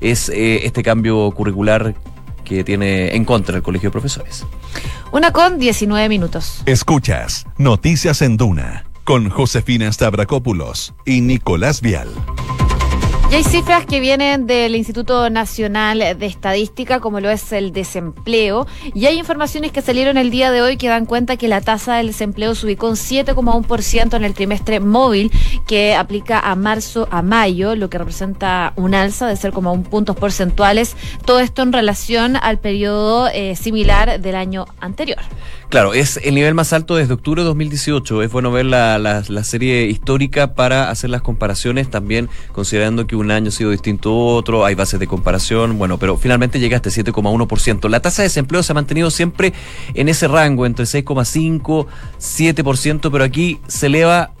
es 0.00 0.28
eh, 0.30 0.66
este 0.66 0.82
cambio 0.82 1.30
curricular 1.30 1.94
que 2.56 2.64
tiene 2.64 3.14
en 3.14 3.24
contra 3.24 3.56
el 3.56 3.62
Colegio 3.62 3.90
de 3.90 3.92
Profesores. 3.92 4.44
Una 5.12 5.32
con 5.32 5.58
19 5.58 6.08
minutos. 6.08 6.62
Escuchas 6.66 7.46
Noticias 7.58 8.22
en 8.22 8.36
Duna 8.36 8.84
con 9.04 9.30
Josefina 9.30 9.90
Stavrakopoulos 9.92 10.94
y 11.06 11.20
Nicolás 11.20 11.80
Vial. 11.80 12.08
Y 13.30 13.34
hay 13.36 13.44
cifras 13.44 13.86
que 13.86 14.00
vienen 14.00 14.48
del 14.48 14.74
Instituto 14.74 15.30
Nacional 15.30 16.00
de 16.00 16.26
Estadística, 16.26 16.98
como 16.98 17.20
lo 17.20 17.30
es 17.30 17.52
el 17.52 17.72
desempleo, 17.72 18.66
y 18.92 19.06
hay 19.06 19.20
informaciones 19.20 19.70
que 19.70 19.82
salieron 19.82 20.16
el 20.16 20.32
día 20.32 20.50
de 20.50 20.62
hoy 20.62 20.76
que 20.76 20.88
dan 20.88 21.06
cuenta 21.06 21.36
que 21.36 21.46
la 21.46 21.60
tasa 21.60 21.94
del 21.94 22.08
desempleo 22.08 22.56
se 22.56 22.66
ubicó 22.66 22.88
en 22.88 22.96
7,1% 22.96 24.16
en 24.16 24.24
el 24.24 24.34
trimestre 24.34 24.80
móvil 24.80 25.30
que 25.68 25.94
aplica 25.94 26.40
a 26.40 26.56
marzo 26.56 27.06
a 27.12 27.22
mayo, 27.22 27.76
lo 27.76 27.88
que 27.88 27.98
representa 27.98 28.72
un 28.74 28.96
alza 28.96 29.28
de 29.28 29.36
ser 29.36 29.52
como 29.52 29.72
un 29.72 29.84
puntos 29.84 30.16
porcentuales, 30.16 30.96
todo 31.24 31.38
esto 31.38 31.62
en 31.62 31.72
relación 31.72 32.34
al 32.34 32.58
periodo 32.58 33.28
eh, 33.28 33.54
similar 33.54 34.20
del 34.20 34.34
año 34.34 34.66
anterior. 34.80 35.20
Claro, 35.68 35.94
es 35.94 36.16
el 36.24 36.34
nivel 36.34 36.54
más 36.54 36.72
alto 36.72 36.96
desde 36.96 37.14
octubre 37.14 37.42
de 37.42 37.46
2018. 37.46 38.24
Es 38.24 38.32
bueno 38.32 38.50
ver 38.50 38.66
la, 38.66 38.98
la 38.98 39.44
serie 39.44 39.84
histórica 39.86 40.54
para 40.54 40.90
hacer 40.90 41.10
las 41.10 41.22
comparaciones, 41.22 41.88
también 41.88 42.28
considerando 42.52 43.06
que 43.06 43.19
un 43.20 43.30
año 43.30 43.48
ha 43.48 43.52
sido 43.52 43.70
distinto 43.70 44.10
a 44.10 44.34
otro, 44.34 44.64
hay 44.64 44.74
bases 44.74 44.98
de 45.00 45.06
comparación, 45.06 45.78
bueno, 45.78 45.98
pero 45.98 46.16
finalmente 46.16 46.58
llega 46.58 46.76
a 46.76 46.80
este 46.82 46.90
7,1%. 46.90 47.88
La 47.88 48.00
tasa 48.00 48.22
de 48.22 48.28
desempleo 48.28 48.62
se 48.62 48.72
ha 48.72 48.74
mantenido 48.74 49.10
siempre 49.10 49.52
en 49.94 50.08
ese 50.08 50.28
rango, 50.28 50.66
entre 50.66 50.84
6,5, 50.84 51.86
7%, 52.18 53.10
pero 53.10 53.24
aquí 53.24 53.60
se 53.66 53.86
eleva 53.86 54.32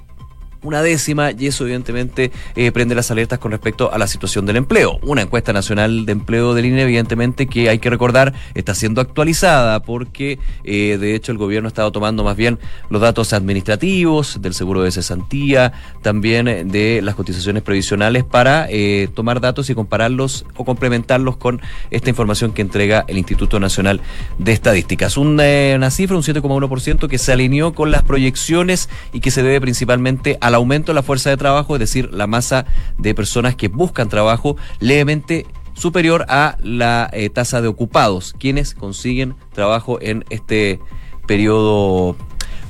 una 0.62 0.82
décima 0.82 1.30
y 1.32 1.46
eso 1.46 1.64
evidentemente 1.64 2.30
eh, 2.54 2.72
prende 2.72 2.94
las 2.94 3.10
alertas 3.10 3.38
con 3.38 3.52
respecto 3.52 3.92
a 3.92 3.98
la 3.98 4.06
situación 4.06 4.46
del 4.46 4.56
empleo. 4.56 4.98
Una 5.02 5.22
encuesta 5.22 5.52
nacional 5.52 6.04
de 6.06 6.12
empleo 6.12 6.54
del 6.54 6.66
INE 6.66 6.82
evidentemente 6.82 7.46
que 7.46 7.68
hay 7.68 7.78
que 7.78 7.90
recordar 7.90 8.34
está 8.54 8.74
siendo 8.74 9.00
actualizada 9.00 9.80
porque 9.82 10.38
eh, 10.64 10.98
de 11.00 11.14
hecho 11.14 11.32
el 11.32 11.38
gobierno 11.38 11.68
ha 11.68 11.70
estado 11.70 11.92
tomando 11.92 12.24
más 12.24 12.36
bien 12.36 12.58
los 12.90 13.00
datos 13.00 13.32
administrativos 13.32 14.40
del 14.42 14.54
seguro 14.54 14.82
de 14.82 14.90
cesantía, 14.90 15.72
también 16.02 16.68
de 16.70 17.00
las 17.02 17.14
cotizaciones 17.14 17.62
previsionales 17.62 18.24
para 18.24 18.66
eh, 18.68 19.08
tomar 19.14 19.40
datos 19.40 19.70
y 19.70 19.74
compararlos 19.74 20.44
o 20.56 20.64
complementarlos 20.64 21.36
con 21.36 21.60
esta 21.90 22.10
información 22.10 22.52
que 22.52 22.62
entrega 22.62 23.04
el 23.08 23.18
Instituto 23.18 23.60
Nacional 23.60 24.00
de 24.38 24.52
Estadísticas. 24.52 25.16
Una, 25.16 25.44
una 25.74 25.90
cifra, 25.90 26.16
un 26.16 26.22
7,1% 26.22 27.08
que 27.08 27.18
se 27.18 27.32
alineó 27.32 27.72
con 27.72 27.90
las 27.90 28.02
proyecciones 28.02 28.88
y 29.12 29.20
que 29.20 29.30
se 29.30 29.42
debe 29.42 29.60
principalmente 29.60 30.36
a 30.40 30.49
al 30.50 30.56
aumento 30.56 30.90
de 30.90 30.96
la 30.96 31.02
fuerza 31.02 31.30
de 31.30 31.36
trabajo, 31.36 31.76
es 31.76 31.80
decir, 31.80 32.12
la 32.12 32.26
masa 32.26 32.66
de 32.98 33.14
personas 33.14 33.54
que 33.54 33.68
buscan 33.68 34.08
trabajo 34.08 34.56
levemente 34.80 35.46
superior 35.74 36.26
a 36.28 36.56
la 36.60 37.08
eh, 37.12 37.30
tasa 37.30 37.62
de 37.62 37.68
ocupados, 37.68 38.34
quienes 38.38 38.74
consiguen 38.74 39.36
trabajo 39.52 39.98
en 40.02 40.24
este 40.28 40.80
periodo 41.26 42.16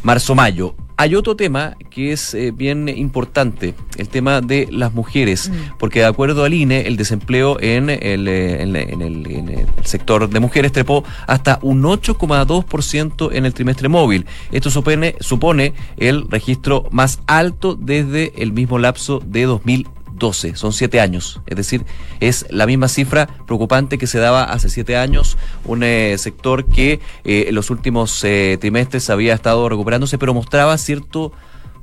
marzo-mayo. 0.03 0.75
Hay 1.01 1.15
otro 1.15 1.35
tema 1.35 1.79
que 1.89 2.13
es 2.13 2.35
eh, 2.35 2.51
bien 2.51 2.87
importante, 2.87 3.75
el 3.97 4.11
tema 4.11 4.43
de 4.43 4.69
las 4.71 4.93
mujeres, 4.93 5.49
mm. 5.49 5.79
porque 5.79 6.01
de 6.01 6.05
acuerdo 6.05 6.45
al 6.45 6.53
INE, 6.53 6.87
el 6.87 6.99
desempleo 6.99 7.59
en 7.59 7.89
el, 7.89 8.29
eh, 8.29 8.61
en, 8.61 8.77
el, 8.77 9.67
sector 9.83 10.29
de 10.29 10.41
mujeres 10.41 10.73
trepó 10.73 11.03
hasta 11.27 11.59
un 11.63 11.83
8,2% 11.85 13.31
en 13.33 13.47
el 13.47 13.55
trimestre 13.55 13.89
móvil. 13.89 14.27
Esto 14.53 14.69
supone, 14.69 15.17
supone 15.21 15.73
el 15.97 16.29
registro 16.29 16.87
más 16.91 17.21
alto 17.27 17.77
desde 17.77 18.35
el 18.37 18.53
mismo 18.53 18.79
lapso 18.79 19.23
de 19.25 19.47
2020 19.47 20.00
12, 20.21 20.55
son 20.55 20.73
7 20.73 21.01
años. 21.01 21.41
Es 21.49 21.57
decir, 21.57 21.85
es 22.21 22.47
la 22.51 22.67
misma 22.67 22.87
cifra 22.87 23.27
preocupante 23.47 23.99
que 23.99 24.07
se 24.07 24.21
daba 24.21 24.45
hace 24.45 24.69
7 24.69 24.97
años, 24.97 25.37
un 25.65 25.83
eh, 25.83 26.15
sector 26.19 26.67
que 26.67 27.01
eh, 27.25 27.47
en 27.49 27.55
los 27.57 27.71
últimos 27.71 28.23
eh, 28.23 28.57
trimestres 28.61 29.11
había 29.11 29.35
estado 29.35 29.69
recuperándose, 29.69 30.19
pero 30.19 30.33
mostraba 30.33 30.79
cierto 30.79 31.33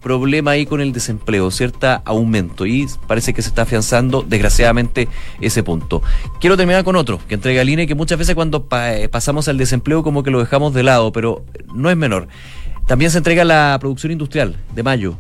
problema 0.02 0.52
ahí 0.52 0.66
con 0.66 0.80
el 0.80 0.94
desempleo, 0.94 1.52
cierto 1.52 2.02
aumento 2.06 2.66
y 2.66 2.88
parece 3.08 3.34
que 3.34 3.42
se 3.42 3.50
está 3.50 3.64
afianzando 3.64 4.22
desgraciadamente 4.22 5.10
ese 5.42 5.64
punto. 5.64 6.02
Quiero 6.40 6.56
terminar 6.56 6.86
con 6.86 6.96
otro 6.96 7.20
que 7.28 7.34
entrega 7.34 7.62
el 7.62 7.70
INE 7.70 7.88
que 7.88 7.96
muchas 7.96 8.18
veces 8.18 8.36
cuando 8.36 8.68
pasamos 8.68 9.48
al 9.50 9.58
desempleo 9.58 10.04
como 10.04 10.24
que 10.24 10.32
lo 10.32 10.40
dejamos 10.40 10.74
de 10.74 10.84
lado, 10.84 11.12
pero 11.12 11.44
no 11.74 11.90
es 11.90 11.98
menor. 11.98 12.28
También 12.86 13.12
se 13.12 13.18
entrega 13.18 13.44
la 13.44 13.76
producción 13.82 14.14
industrial 14.14 14.56
de 14.74 14.84
mayo, 14.84 15.18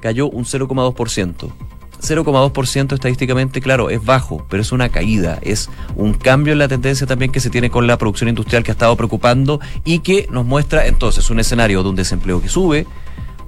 cayó 0.00 0.28
un 0.28 0.44
0,2%. 0.44 1.50
0,2% 2.00 2.94
estadísticamente, 2.94 3.60
claro, 3.60 3.90
es 3.90 4.04
bajo, 4.04 4.46
pero 4.48 4.62
es 4.62 4.72
una 4.72 4.88
caída, 4.88 5.38
es 5.42 5.68
un 5.96 6.14
cambio 6.14 6.52
en 6.52 6.58
la 6.58 6.68
tendencia 6.68 7.06
también 7.06 7.32
que 7.32 7.40
se 7.40 7.50
tiene 7.50 7.70
con 7.70 7.86
la 7.86 7.98
producción 7.98 8.28
industrial 8.28 8.62
que 8.62 8.70
ha 8.70 8.72
estado 8.72 8.96
preocupando 8.96 9.60
y 9.84 10.00
que 10.00 10.28
nos 10.30 10.44
muestra 10.44 10.86
entonces 10.86 11.28
un 11.30 11.40
escenario 11.40 11.82
de 11.82 11.88
un 11.88 11.96
desempleo 11.96 12.40
que 12.40 12.48
sube, 12.48 12.86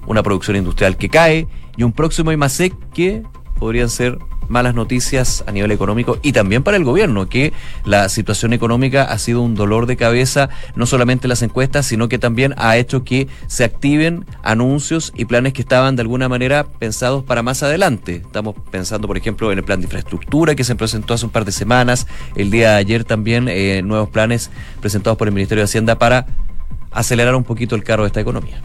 una 0.05 0.23
producción 0.23 0.57
industrial 0.57 0.97
que 0.97 1.09
cae 1.09 1.47
y 1.77 1.83
un 1.83 1.93
próximo 1.93 2.31
IMASEC 2.31 2.73
que 2.93 3.23
podrían 3.61 3.91
ser 3.91 4.17
malas 4.49 4.73
noticias 4.73 5.43
a 5.45 5.51
nivel 5.51 5.69
económico 5.69 6.17
y 6.23 6.31
también 6.31 6.63
para 6.63 6.77
el 6.77 6.83
gobierno, 6.83 7.29
que 7.29 7.53
la 7.85 8.09
situación 8.09 8.53
económica 8.53 9.03
ha 9.03 9.19
sido 9.19 9.43
un 9.43 9.53
dolor 9.53 9.85
de 9.85 9.97
cabeza, 9.97 10.49
no 10.75 10.87
solamente 10.87 11.27
las 11.27 11.43
encuestas, 11.43 11.85
sino 11.85 12.09
que 12.09 12.17
también 12.17 12.55
ha 12.57 12.75
hecho 12.75 13.03
que 13.03 13.27
se 13.45 13.63
activen 13.63 14.25
anuncios 14.41 15.13
y 15.15 15.25
planes 15.25 15.53
que 15.53 15.61
estaban 15.61 15.95
de 15.95 16.01
alguna 16.01 16.27
manera 16.27 16.65
pensados 16.79 17.23
para 17.23 17.43
más 17.43 17.61
adelante. 17.61 18.15
Estamos 18.15 18.55
pensando, 18.71 19.07
por 19.07 19.15
ejemplo, 19.15 19.51
en 19.51 19.59
el 19.59 19.63
plan 19.63 19.79
de 19.79 19.85
infraestructura 19.85 20.55
que 20.55 20.63
se 20.63 20.75
presentó 20.75 21.13
hace 21.13 21.25
un 21.25 21.31
par 21.31 21.45
de 21.45 21.51
semanas, 21.51 22.07
el 22.35 22.49
día 22.49 22.71
de 22.71 22.75
ayer 22.77 23.03
también 23.03 23.47
eh, 23.47 23.83
nuevos 23.83 24.09
planes 24.09 24.49
presentados 24.79 25.19
por 25.19 25.27
el 25.27 25.35
Ministerio 25.35 25.61
de 25.61 25.65
Hacienda 25.65 25.99
para 25.99 26.25
acelerar 26.89 27.35
un 27.35 27.43
poquito 27.43 27.75
el 27.75 27.83
carro 27.83 28.03
de 28.03 28.07
esta 28.07 28.21
economía. 28.21 28.59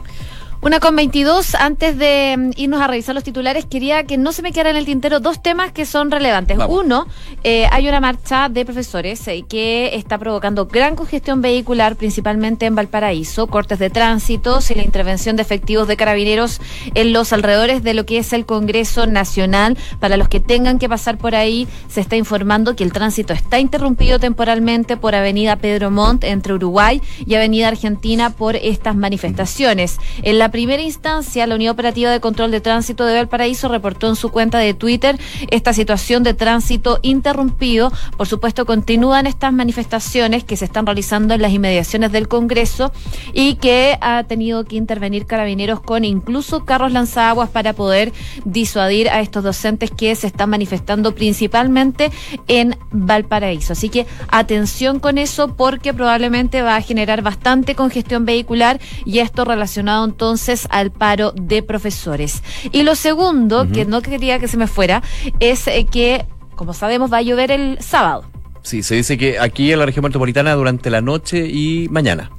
Una 0.62 0.80
con 0.80 0.96
22, 0.96 1.54
antes 1.54 1.98
de 1.98 2.34
mm, 2.36 2.50
irnos 2.56 2.80
a 2.80 2.86
revisar 2.86 3.14
los 3.14 3.22
titulares, 3.22 3.66
quería 3.66 4.04
que 4.04 4.16
no 4.16 4.32
se 4.32 4.42
me 4.42 4.52
quedara 4.52 4.70
en 4.70 4.76
el 4.76 4.86
tintero 4.86 5.20
dos 5.20 5.42
temas 5.42 5.70
que 5.70 5.86
son 5.86 6.10
relevantes. 6.10 6.58
Uno, 6.68 7.06
eh, 7.44 7.66
hay 7.70 7.88
una 7.88 8.00
marcha 8.00 8.48
de 8.48 8.64
profesores 8.64 9.26
eh, 9.28 9.44
que 9.48 9.94
está 9.94 10.18
provocando 10.18 10.66
gran 10.66 10.96
congestión 10.96 11.42
vehicular, 11.42 11.96
principalmente 11.96 12.66
en 12.66 12.74
Valparaíso, 12.74 13.46
cortes 13.46 13.78
de 13.78 13.90
tránsito 13.90 14.58
y 14.68 14.74
la 14.74 14.82
intervención 14.82 15.36
de 15.36 15.42
efectivos 15.42 15.86
de 15.88 15.96
carabineros 15.96 16.60
en 16.94 17.12
los 17.12 17.32
alrededores 17.32 17.82
de 17.82 17.94
lo 17.94 18.06
que 18.06 18.18
es 18.18 18.32
el 18.32 18.46
Congreso 18.46 19.06
Nacional. 19.06 19.76
Para 20.00 20.16
los 20.16 20.28
que 20.28 20.40
tengan 20.40 20.78
que 20.78 20.88
pasar 20.88 21.18
por 21.18 21.34
ahí, 21.34 21.68
se 21.88 22.00
está 22.00 22.16
informando 22.16 22.74
que 22.74 22.84
el 22.84 22.92
tránsito 22.92 23.32
está 23.32 23.58
interrumpido 23.58 24.18
temporalmente 24.18 24.96
por 24.96 25.14
Avenida 25.14 25.56
Pedro 25.56 25.90
Montt 25.90 26.24
entre 26.24 26.54
Uruguay 26.54 27.02
y 27.26 27.34
Avenida 27.34 27.68
Argentina 27.68 28.30
por 28.30 28.56
estas 28.56 28.96
manifestaciones. 28.96 29.98
En 30.22 30.38
la 30.38 30.50
primera 30.56 30.82
instancia, 30.82 31.46
la 31.46 31.54
Unidad 31.54 31.74
Operativa 31.74 32.10
de 32.10 32.18
Control 32.18 32.50
de 32.50 32.62
Tránsito 32.62 33.04
de 33.04 33.12
Valparaíso 33.12 33.68
reportó 33.68 34.08
en 34.08 34.16
su 34.16 34.30
cuenta 34.30 34.56
de 34.56 34.72
Twitter 34.72 35.18
esta 35.50 35.74
situación 35.74 36.22
de 36.22 36.32
tránsito 36.32 36.98
interrumpido. 37.02 37.92
Por 38.16 38.26
supuesto, 38.26 38.64
continúan 38.64 39.26
estas 39.26 39.52
manifestaciones 39.52 40.44
que 40.44 40.56
se 40.56 40.64
están 40.64 40.86
realizando 40.86 41.34
en 41.34 41.42
las 41.42 41.52
inmediaciones 41.52 42.10
del 42.10 42.26
Congreso 42.26 42.90
y 43.34 43.56
que 43.56 43.98
ha 44.00 44.24
tenido 44.24 44.64
que 44.64 44.76
intervenir 44.76 45.26
carabineros 45.26 45.80
con 45.80 46.06
incluso 46.06 46.64
carros 46.64 46.90
lanzaguas 46.90 47.50
para 47.50 47.74
poder 47.74 48.14
disuadir 48.46 49.10
a 49.10 49.20
estos 49.20 49.44
docentes 49.44 49.90
que 49.90 50.14
se 50.14 50.26
están 50.26 50.48
manifestando 50.48 51.14
principalmente 51.14 52.10
en 52.48 52.78
Valparaíso. 52.92 53.74
Así 53.74 53.90
que 53.90 54.06
atención 54.28 55.00
con 55.00 55.18
eso 55.18 55.54
porque 55.54 55.92
probablemente 55.92 56.62
va 56.62 56.76
a 56.76 56.80
generar 56.80 57.20
bastante 57.20 57.74
congestión 57.74 58.24
vehicular 58.24 58.80
y 59.04 59.18
esto 59.18 59.44
relacionado 59.44 60.06
entonces 60.06 60.35
al 60.70 60.90
paro 60.90 61.32
de 61.32 61.62
profesores. 61.62 62.42
Y 62.72 62.82
lo 62.82 62.94
segundo, 62.94 63.66
que 63.72 63.84
no 63.84 64.02
quería 64.02 64.38
que 64.38 64.48
se 64.48 64.56
me 64.56 64.66
fuera, 64.66 65.02
es 65.40 65.66
eh, 65.66 65.86
que, 65.90 66.26
como 66.54 66.74
sabemos, 66.74 67.12
va 67.12 67.18
a 67.18 67.22
llover 67.22 67.50
el 67.50 67.78
sábado. 67.80 68.24
Sí, 68.62 68.82
se 68.82 68.96
dice 68.96 69.16
que 69.16 69.38
aquí 69.38 69.72
en 69.72 69.78
la 69.78 69.86
región 69.86 70.02
metropolitana 70.02 70.52
durante 70.54 70.90
la 70.90 71.00
noche 71.00 71.46
y 71.46 71.88
mañana. 71.88 72.30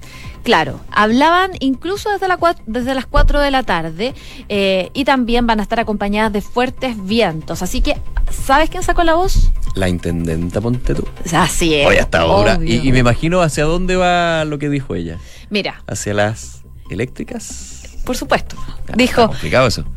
Claro, 0.44 0.80
hablaban 0.92 1.52
incluso 1.60 2.10
desde, 2.10 2.28
la, 2.28 2.38
desde 2.66 2.96
las 2.96 3.06
4 3.06 3.42
de 3.42 3.52
la 3.52 3.64
tarde 3.64 4.14
eh, 4.48 4.92
y 4.94 5.04
también 5.04 5.46
van 5.46 5.60
a 5.60 5.64
estar 5.64 5.80
acompañadas 5.80 6.32
de 6.32 6.42
fuertes 6.42 6.96
vientos. 7.06 7.62
Así 7.62 7.82
que, 7.82 7.98
¿sabes 8.32 8.70
quién 8.70 8.84
sacó 8.84 9.04
la 9.04 9.16
voz? 9.16 9.52
La 9.76 9.90
intendenta 9.90 10.62
Ponte 10.62 10.96
tú. 10.96 11.06
Así 11.34 11.76
es. 11.76 11.88
Hoy 11.88 11.98
hasta 11.98 12.20
ahora. 12.20 12.60
Y, 12.62 12.88
y, 12.88 12.92
me 12.92 13.00
imagino 13.00 13.42
hacia 13.42 13.66
dónde 13.66 13.96
va 13.96 14.46
lo 14.46 14.58
que 14.58 14.70
dijo 14.70 14.96
ella. 14.96 15.18
Mira. 15.50 15.84
Hacia 15.86 16.14
las 16.14 16.64
eléctricas 16.90 17.77
por 18.08 18.16
supuesto. 18.16 18.56
Dijo 18.96 19.30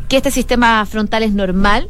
que 0.09 0.16
este 0.16 0.33
sistema 0.33 0.85
frontal 0.85 1.23
es 1.23 1.33
normal, 1.33 1.88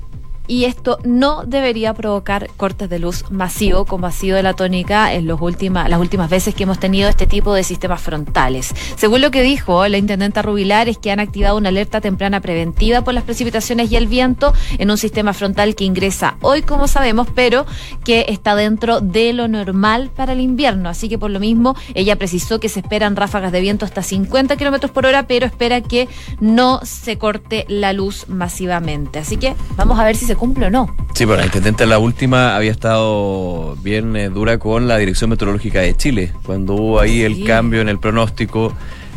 y 0.51 0.65
esto 0.65 0.99
no 1.05 1.45
debería 1.47 1.95
provocar 1.95 2.51
cortes 2.57 2.91
de 2.91 2.99
luz 2.99 3.31
masivo 3.31 3.85
como 3.85 4.09
ha 4.09 4.11
sido 4.11 4.43
la 4.43 4.55
tónica 4.55 5.15
en 5.15 5.29
los 5.29 5.41
últimas, 5.41 5.89
las 5.89 6.01
últimas 6.01 6.29
veces 6.29 6.57
que 6.57 6.65
hemos 6.65 6.81
tenido 6.81 7.09
este 7.09 7.29
tipo 7.29 7.55
de 7.55 7.63
sistemas 7.63 8.03
frontales. 8.03 8.75
Según 8.97 9.21
lo 9.21 9.31
que 9.31 9.43
dijo 9.43 9.87
la 9.87 9.97
intendenta 9.97 10.43
Rubilar 10.43 10.89
es 10.89 10.99
que 10.99 11.13
han 11.13 11.21
activado 11.21 11.57
una 11.57 11.69
alerta 11.69 12.01
temprana 12.01 12.41
preventiva 12.41 13.05
por 13.05 13.15
las 13.15 13.23
precipitaciones 13.23 13.93
y 13.93 13.97
el 13.97 14.09
viento 14.09 14.53
en 14.79 14.91
un 14.91 14.99
sistema 14.99 15.35
frontal 15.35 15.77
que 15.77 15.85
ingresa 15.85 16.37
hoy 16.41 16.63
como 16.63 16.89
sabemos, 16.89 17.29
pero 17.33 17.65
que 18.05 18.27
está 18.29 18.57
dentro 18.57 19.01
de 19.01 19.33
lo 19.33 19.47
normal 19.47 20.11
para 20.17 20.33
el 20.33 20.41
invierno. 20.41 20.89
Así 20.89 21.09
que 21.09 21.17
por 21.17 21.31
lo 21.31 21.39
mismo 21.39 21.77
ella 21.95 22.17
precisó 22.17 22.59
que 22.59 22.69
se 22.69 22.81
esperan 22.81 23.15
ráfagas 23.15 23.53
de 23.53 23.61
viento 23.61 23.85
hasta 23.85 24.03
50 24.03 24.57
kilómetros 24.57 24.91
por 24.91 25.07
hora, 25.07 25.29
pero 25.29 25.47
espera 25.47 25.81
que 25.81 26.09
no 26.41 26.81
se 26.83 27.19
corte 27.19 27.67
la 27.69 27.93
luz 27.93 28.29
masivamente. 28.29 29.21
Así 29.21 29.37
que 29.37 29.55
vamos 29.77 30.01
a 30.01 30.05
ver 30.05 30.17
si 30.17 30.27
se 30.27 30.40
cumple 30.41 30.67
o 30.67 30.71
no. 30.71 30.97
Sí, 31.15 31.27
bueno, 31.27 31.41
la 31.41 31.47
intendente 31.47 31.85
la 31.85 31.99
última 31.99 32.57
había 32.57 32.71
estado 32.71 33.77
bien 33.83 34.17
eh, 34.17 34.31
dura 34.31 34.59
con 34.59 34.89
la 34.89 34.97
Dirección 34.97 35.29
Meteorológica 35.29 35.81
de 35.81 35.95
Chile, 35.95 36.33
cuando 36.45 36.75
hubo 36.75 36.99
ahí 36.99 37.21
el 37.21 37.45
cambio 37.45 37.83
en 37.83 37.91
el 37.91 37.99
pronóstico, 37.99 38.73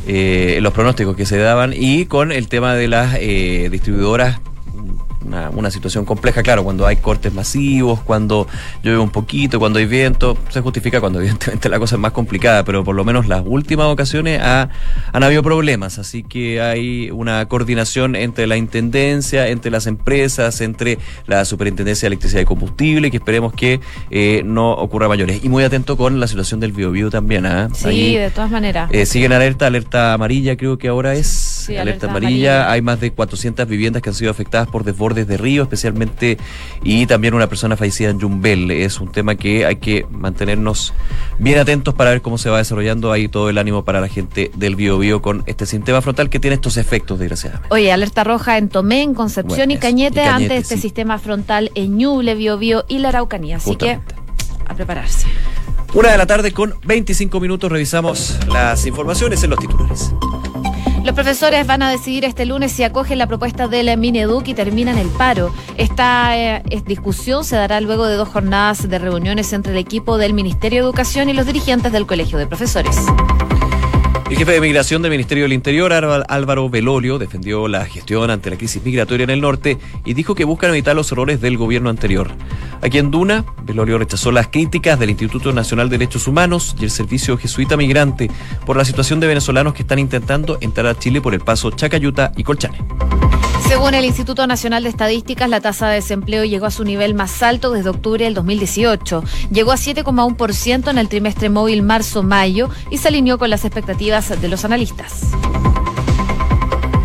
eh, 0.06 0.60
los 0.62 0.74
pronósticos 0.74 1.16
que 1.16 1.26
se 1.26 1.38
daban 1.38 1.74
y 1.74 2.08
con 2.08 2.34
el 2.34 2.50
tema 2.50 2.76
de 2.76 2.90
las 2.90 3.16
eh, 3.20 3.70
distribuidoras 3.72 4.42
una, 5.34 5.50
una, 5.50 5.72
situación 5.72 6.06
compleja, 6.06 6.43
claro, 6.43 6.63
cuando 6.63 6.86
hay 6.86 6.98
cortes 6.98 7.34
masivos, 7.34 8.02
cuando 8.02 8.48
llueve 8.84 9.00
un 9.00 9.10
poquito, 9.10 9.60
cuando 9.60 9.80
hay 9.80 9.86
viento, 9.86 10.38
se 10.50 10.62
justifica 10.62 11.00
cuando 11.00 11.19
evidentemente 11.22 11.69
la 11.69 11.80
cosa 11.80 11.96
es 11.96 12.00
más 12.00 12.12
complicada, 12.12 12.63
pero 12.63 12.84
por 12.84 12.96
lo 12.96 13.04
menos 13.04 13.28
las 13.28 13.43
últimas 13.46 13.88
ocasiones 13.88 14.39
ha, 14.41 14.69
han 15.12 15.24
habido 15.24 15.43
problemas, 15.43 16.00
así 16.00 16.24
que 16.24 16.62
hay 16.62 17.10
una 17.12 17.48
coordinación 17.48 18.15
entre 18.15 18.48
la 18.48 18.58
Intendencia, 18.58 19.48
entre 19.48 19.72
las 19.72 19.88
empresas, 19.88 20.62
entre 20.62 21.00
la 21.28 21.46
Superintendencia 21.46 22.08
de 22.08 22.13
Electricidad 22.13 22.41
y 22.41 22.46
Combustible, 22.46 23.12
que 23.12 23.17
esperemos 23.17 23.54
que 23.54 23.80
eh, 24.12 24.43
no 24.46 24.72
ocurra 24.72 25.08
mayores. 25.08 25.43
Y 25.43 25.50
muy 25.50 25.63
atento 25.63 25.98
con 25.98 26.19
la 26.19 26.28
situación 26.28 26.60
del 26.60 26.72
biobío 26.72 27.10
también. 27.10 27.46
¿eh? 27.46 27.67
Sí, 27.74 27.88
Ahí, 27.88 28.15
de 28.15 28.30
todas 28.30 28.52
maneras. 28.52 28.89
Eh, 28.91 29.06
siguen 29.06 29.34
alerta, 29.34 29.67
alerta 29.67 30.13
amarilla 30.13 30.56
creo 30.58 30.78
que 30.78 30.88
ahora 30.88 31.13
es. 31.13 31.28
Sí, 31.28 31.78
alerta, 31.78 32.10
amarilla. 32.10 32.72
Hay 32.72 32.82
más 32.82 33.00
de 33.00 33.12
400 33.12 33.67
viviendas 33.67 34.02
que 34.02 34.10
han 34.10 34.15
sido 34.15 34.32
afectadas 34.32 34.67
por 34.67 34.84
desbordes 34.84 35.23
de 35.28 35.38
río, 35.38 35.64
especialmente, 35.64 36.38
y 36.84 37.06
también 37.06 37.34
una 37.34 37.48
persona 37.48 37.78
fallecida 37.78 38.10
en 38.10 38.20
Yumbel. 38.20 38.72
Es 38.72 39.00
un 39.00 39.12
tema 39.12 39.36
que 39.36 39.66
hay 39.66 39.78
que 39.78 40.06
mantenernos 40.10 40.94
bien 41.40 41.60
atentos 41.60 41.94
para 41.94 42.12
ver 42.12 42.22
cómo 42.22 42.38
se 42.38 42.50
va 42.50 42.58
desarrollando 42.58 43.12
ahí 43.12 43.28
todo 43.28 43.50
el 43.50 43.58
ánimo 43.58 43.84
para 43.84 44.02
la 44.02 44.08
gente 44.08 44.52
del 44.56 44.76
biobío 44.76 45.22
con 45.22 45.44
este 45.46 45.66
sistema 45.66 46.02
frontal 46.02 46.30
que 46.30 46.40
tiene 46.40 46.56
estos 46.56 46.78
efectos, 46.78 47.20
desgraciadamente. 47.20 47.68
Oye, 47.74 47.92
alerta 47.92 48.24
roja 48.24 48.58
en 48.58 48.70
Tomé, 48.70 49.02
en 49.02 49.14
Concepción 49.14 49.72
y, 49.72 49.78
Cañete, 49.78 50.24
ante 50.24 50.58
este 50.58 50.78
sistema 50.78 51.20
frontal 51.20 51.72
en 51.76 51.98
Ñuble, 51.98 52.36
Biobío 52.36 52.86
y 52.88 53.00
la 53.00 53.10
Araucanía. 53.10 53.58
Así 53.58 53.76
que 53.76 54.00
a 54.66 54.76
prepararse. 54.76 55.28
Una 55.94 56.12
de 56.12 56.18
la 56.18 56.26
tarde 56.26 56.52
con 56.52 56.74
25 56.86 57.40
minutos 57.40 57.72
revisamos 57.72 58.40
las 58.52 58.86
informaciones 58.88 59.44
en 59.44 59.52
los 59.52 59.60
titulares. 59.60 60.12
Los 61.04 61.16
profesores 61.16 61.68
van 61.68 61.82
a 61.82 61.92
decidir 61.92 62.24
este 62.24 62.46
lunes 62.46 62.72
si 62.72 62.84
acogen 62.84 63.18
la 63.18 63.28
propuesta 63.28 63.68
del 63.68 63.98
Mineduc 63.98 64.48
y 64.48 64.54
terminan 64.54 64.98
el 64.98 65.10
paro. 65.10 65.54
Esta 65.78 66.38
eh, 66.38 66.63
discusión 66.86 67.44
se 67.44 67.58
dará 67.58 67.82
luego 67.82 68.08
de 68.08 68.16
dos 68.16 68.30
jornadas 68.30 68.88
de 68.88 69.00
reuniones 69.00 69.52
entre 69.52 69.74
el 69.74 69.80
equipo 69.80 70.18
del 70.18 70.34
Ministerio 70.34 70.82
de 70.82 70.86
Educación 70.86 71.30
y 71.30 71.34
los 71.34 71.46
dirigentes 71.46 71.92
del 71.92 72.06
Colegio 72.06 72.38
de 72.38 72.48
Profesores. 72.48 72.96
El 74.34 74.39
jefe 74.39 74.54
de 74.54 74.62
migración 74.62 75.04
del 75.04 75.12
Ministerio 75.12 75.43
del 75.43 75.54
Interior, 75.54 75.93
Álvaro 75.93 76.67
Velorio, 76.67 77.19
defendió 77.19 77.67
la 77.67 77.86
gestión 77.86 78.32
ante 78.32 78.50
la 78.50 78.58
crisis 78.58 78.84
migratoria 78.84 79.26
en 79.26 79.30
el 79.30 79.41
norte 79.41 79.78
y 80.06 80.15
dijo 80.15 80.34
que 80.34 80.43
buscan 80.43 80.72
evitar 80.72 80.96
los 80.96 81.12
errores 81.12 81.39
del 81.39 81.56
gobierno 81.56 81.91
anterior. 81.91 82.32
Aquí 82.82 82.98
en 82.98 83.12
Duna, 83.12 83.46
Velorio 83.62 84.00
rechazó 84.00 84.32
las 84.32 84.48
críticas 84.48 84.98
del 84.98 85.12
Instituto 85.12 85.54
Nacional 85.54 85.88
de 85.88 86.00
Derechos 86.00 86.28
Humanos 86.28 86.76
y 86.80 86.86
el 86.86 86.89
Servicio 86.89 87.38
Jesuita 87.38 87.78
Migrante 87.78 88.32
por 88.65 88.76
la 88.76 88.86
situación 88.86 89.19
de 89.19 89.28
venezolanos 89.28 89.76
que 89.76 89.84
están 89.84 90.00
intentando 90.00 90.58
entrar 90.62 90.88
a 90.88 90.98
Chile 90.98 91.22
por 91.22 91.36
el 91.36 91.41
paso 91.41 91.69
Chacayuta 91.69 92.32
y 92.36 92.43
Colchane. 92.43 92.80
Según 93.67 93.93
el 93.95 94.06
Instituto 94.06 94.45
Nacional 94.45 94.84
de 94.84 94.89
Estadísticas, 94.89 95.49
la 95.49 95.62
tasa 95.62 95.88
de 95.88 95.95
desempleo 95.95 96.43
llegó 96.43 96.65
a 96.65 96.71
su 96.71 96.84
nivel 96.84 97.13
más 97.15 97.41
alto 97.41 97.71
desde 97.71 97.89
octubre 97.89 98.26
del 98.26 98.34
2018. 98.34 99.23
Llegó 99.52 99.71
a 99.71 99.78
7,1% 99.78 100.89
en 100.89 100.97
el 100.97 101.10
trimestre 101.10 101.49
móvil 101.49 101.82
marzo-mayo 101.82 102.69
y 102.91 102.97
se 102.97 103.08
alineó 103.08 103.38
con 103.38 103.49
las 103.49 103.65
expectativas 103.65 104.39
de 104.39 104.47
los 104.47 104.65
analistas. 104.65 105.21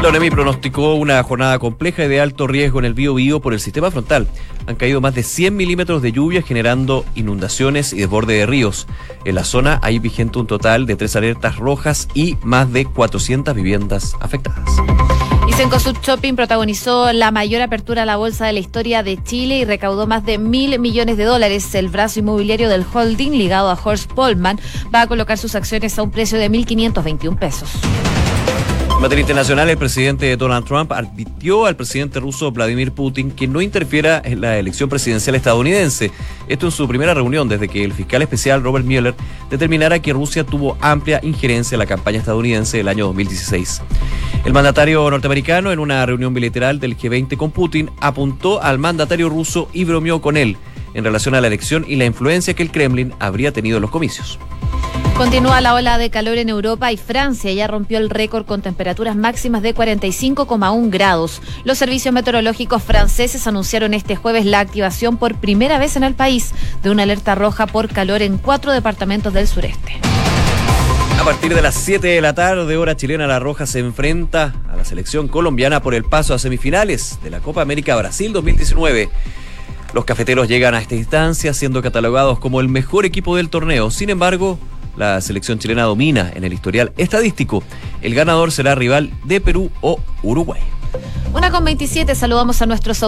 La 0.02 0.10
ONEMI 0.10 0.30
pronosticó 0.30 0.94
una 0.94 1.20
jornada 1.24 1.58
compleja 1.58 2.04
y 2.04 2.08
de 2.08 2.20
alto 2.20 2.46
riesgo 2.46 2.78
en 2.78 2.84
el 2.84 2.94
Bío 2.94 3.14
Bío 3.14 3.40
por 3.40 3.52
el 3.52 3.60
sistema 3.60 3.90
frontal. 3.90 4.28
Han 4.66 4.76
caído 4.76 5.00
más 5.00 5.14
de 5.14 5.24
100 5.24 5.56
milímetros 5.56 6.02
de 6.02 6.12
lluvia 6.12 6.42
generando 6.42 7.04
inundaciones 7.16 7.92
y 7.92 7.98
desborde 7.98 8.34
de 8.34 8.46
ríos. 8.46 8.86
En 9.24 9.34
la 9.34 9.42
zona 9.42 9.80
hay 9.82 9.98
vigente 9.98 10.38
un 10.38 10.46
total 10.46 10.86
de 10.86 10.94
tres 10.94 11.16
alertas 11.16 11.56
rojas 11.56 12.08
y 12.14 12.36
más 12.42 12.72
de 12.72 12.84
400 12.84 13.54
viviendas 13.56 14.14
afectadas. 14.20 14.70
Y 15.58 15.60
Cencosud 15.60 15.96
Shopping 16.00 16.36
protagonizó 16.36 17.12
la 17.12 17.32
mayor 17.32 17.62
apertura 17.62 18.04
a 18.04 18.06
la 18.06 18.16
bolsa 18.16 18.46
de 18.46 18.52
la 18.52 18.60
historia 18.60 19.02
de 19.02 19.20
Chile 19.20 19.58
y 19.58 19.64
recaudó 19.64 20.06
más 20.06 20.24
de 20.24 20.38
mil 20.38 20.78
millones 20.78 21.16
de 21.16 21.24
dólares. 21.24 21.74
El 21.74 21.88
brazo 21.88 22.20
inmobiliario 22.20 22.68
del 22.68 22.84
holding 22.92 23.32
ligado 23.32 23.68
a 23.68 23.76
Horst 23.82 24.12
Polman 24.12 24.60
va 24.94 25.00
a 25.00 25.06
colocar 25.08 25.36
sus 25.36 25.56
acciones 25.56 25.98
a 25.98 26.04
un 26.04 26.12
precio 26.12 26.38
de 26.38 26.48
1.521 26.48 27.36
pesos. 27.36 27.70
En 28.98 29.02
materia 29.02 29.20
internacional, 29.20 29.70
el 29.70 29.78
presidente 29.78 30.36
Donald 30.36 30.66
Trump 30.66 30.90
advirtió 30.90 31.66
al 31.66 31.76
presidente 31.76 32.18
ruso 32.18 32.50
Vladimir 32.50 32.90
Putin 32.90 33.30
que 33.30 33.46
no 33.46 33.60
interfiera 33.60 34.20
en 34.24 34.40
la 34.40 34.58
elección 34.58 34.88
presidencial 34.88 35.36
estadounidense. 35.36 36.10
Esto 36.48 36.66
en 36.66 36.72
su 36.72 36.88
primera 36.88 37.14
reunión 37.14 37.48
desde 37.48 37.68
que 37.68 37.84
el 37.84 37.92
fiscal 37.92 38.22
especial 38.22 38.60
Robert 38.60 38.84
Mueller 38.84 39.14
determinara 39.50 40.02
que 40.02 40.12
Rusia 40.12 40.42
tuvo 40.42 40.76
amplia 40.80 41.20
injerencia 41.22 41.76
en 41.76 41.78
la 41.78 41.86
campaña 41.86 42.18
estadounidense 42.18 42.78
del 42.78 42.88
año 42.88 43.06
2016. 43.06 43.82
El 44.44 44.52
mandatario 44.52 45.08
norteamericano, 45.08 45.70
en 45.70 45.78
una 45.78 46.04
reunión 46.04 46.34
bilateral 46.34 46.80
del 46.80 46.98
G20 46.98 47.36
con 47.36 47.52
Putin, 47.52 47.92
apuntó 48.00 48.60
al 48.60 48.78
mandatario 48.78 49.28
ruso 49.28 49.68
y 49.72 49.84
bromeó 49.84 50.20
con 50.20 50.36
él 50.36 50.56
en 50.94 51.04
relación 51.04 51.36
a 51.36 51.40
la 51.40 51.46
elección 51.46 51.84
y 51.86 51.94
la 51.94 52.04
influencia 52.04 52.52
que 52.54 52.64
el 52.64 52.72
Kremlin 52.72 53.14
habría 53.20 53.52
tenido 53.52 53.76
en 53.76 53.82
los 53.82 53.92
comicios. 53.92 54.40
Continúa 55.18 55.60
la 55.60 55.74
ola 55.74 55.98
de 55.98 56.10
calor 56.10 56.38
en 56.38 56.48
Europa 56.48 56.92
y 56.92 56.96
Francia 56.96 57.52
ya 57.52 57.66
rompió 57.66 57.98
el 57.98 58.08
récord 58.08 58.46
con 58.46 58.62
temperaturas 58.62 59.16
máximas 59.16 59.62
de 59.62 59.74
45,1 59.74 60.90
grados. 60.90 61.42
Los 61.64 61.76
servicios 61.76 62.14
meteorológicos 62.14 62.84
franceses 62.84 63.48
anunciaron 63.48 63.94
este 63.94 64.14
jueves 64.14 64.46
la 64.46 64.60
activación 64.60 65.16
por 65.16 65.34
primera 65.34 65.80
vez 65.80 65.96
en 65.96 66.04
el 66.04 66.14
país 66.14 66.52
de 66.84 66.90
una 66.90 67.02
alerta 67.02 67.34
roja 67.34 67.66
por 67.66 67.88
calor 67.88 68.22
en 68.22 68.38
cuatro 68.38 68.70
departamentos 68.70 69.32
del 69.32 69.48
sureste. 69.48 69.98
A 71.20 71.24
partir 71.24 71.52
de 71.52 71.62
las 71.62 71.74
7 71.74 72.06
de 72.06 72.20
la 72.20 72.36
tarde, 72.36 72.76
hora 72.76 72.96
chilena, 72.96 73.26
La 73.26 73.40
Roja 73.40 73.66
se 73.66 73.80
enfrenta 73.80 74.54
a 74.70 74.76
la 74.76 74.84
selección 74.84 75.26
colombiana 75.26 75.82
por 75.82 75.94
el 75.96 76.04
paso 76.04 76.32
a 76.32 76.38
semifinales 76.38 77.18
de 77.24 77.30
la 77.30 77.40
Copa 77.40 77.60
América 77.60 77.96
Brasil 77.96 78.32
2019. 78.32 79.10
Los 79.94 80.04
cafeteros 80.04 80.46
llegan 80.46 80.74
a 80.74 80.80
esta 80.80 80.94
instancia 80.94 81.52
siendo 81.54 81.82
catalogados 81.82 82.38
como 82.38 82.60
el 82.60 82.68
mejor 82.68 83.04
equipo 83.04 83.34
del 83.34 83.50
torneo. 83.50 83.90
Sin 83.90 84.10
embargo, 84.10 84.60
la 84.98 85.20
selección 85.20 85.58
chilena 85.58 85.84
domina 85.84 86.30
en 86.34 86.44
el 86.44 86.52
historial 86.52 86.92
estadístico. 86.96 87.62
El 88.02 88.14
ganador 88.14 88.52
será 88.52 88.74
rival 88.74 89.10
de 89.24 89.40
Perú 89.40 89.70
o 89.80 90.00
Uruguay. 90.22 90.60
Una 91.34 91.50
con 91.50 91.64
27, 91.64 92.14
saludamos 92.14 92.62
a 92.62 92.66
nuestros 92.66 93.02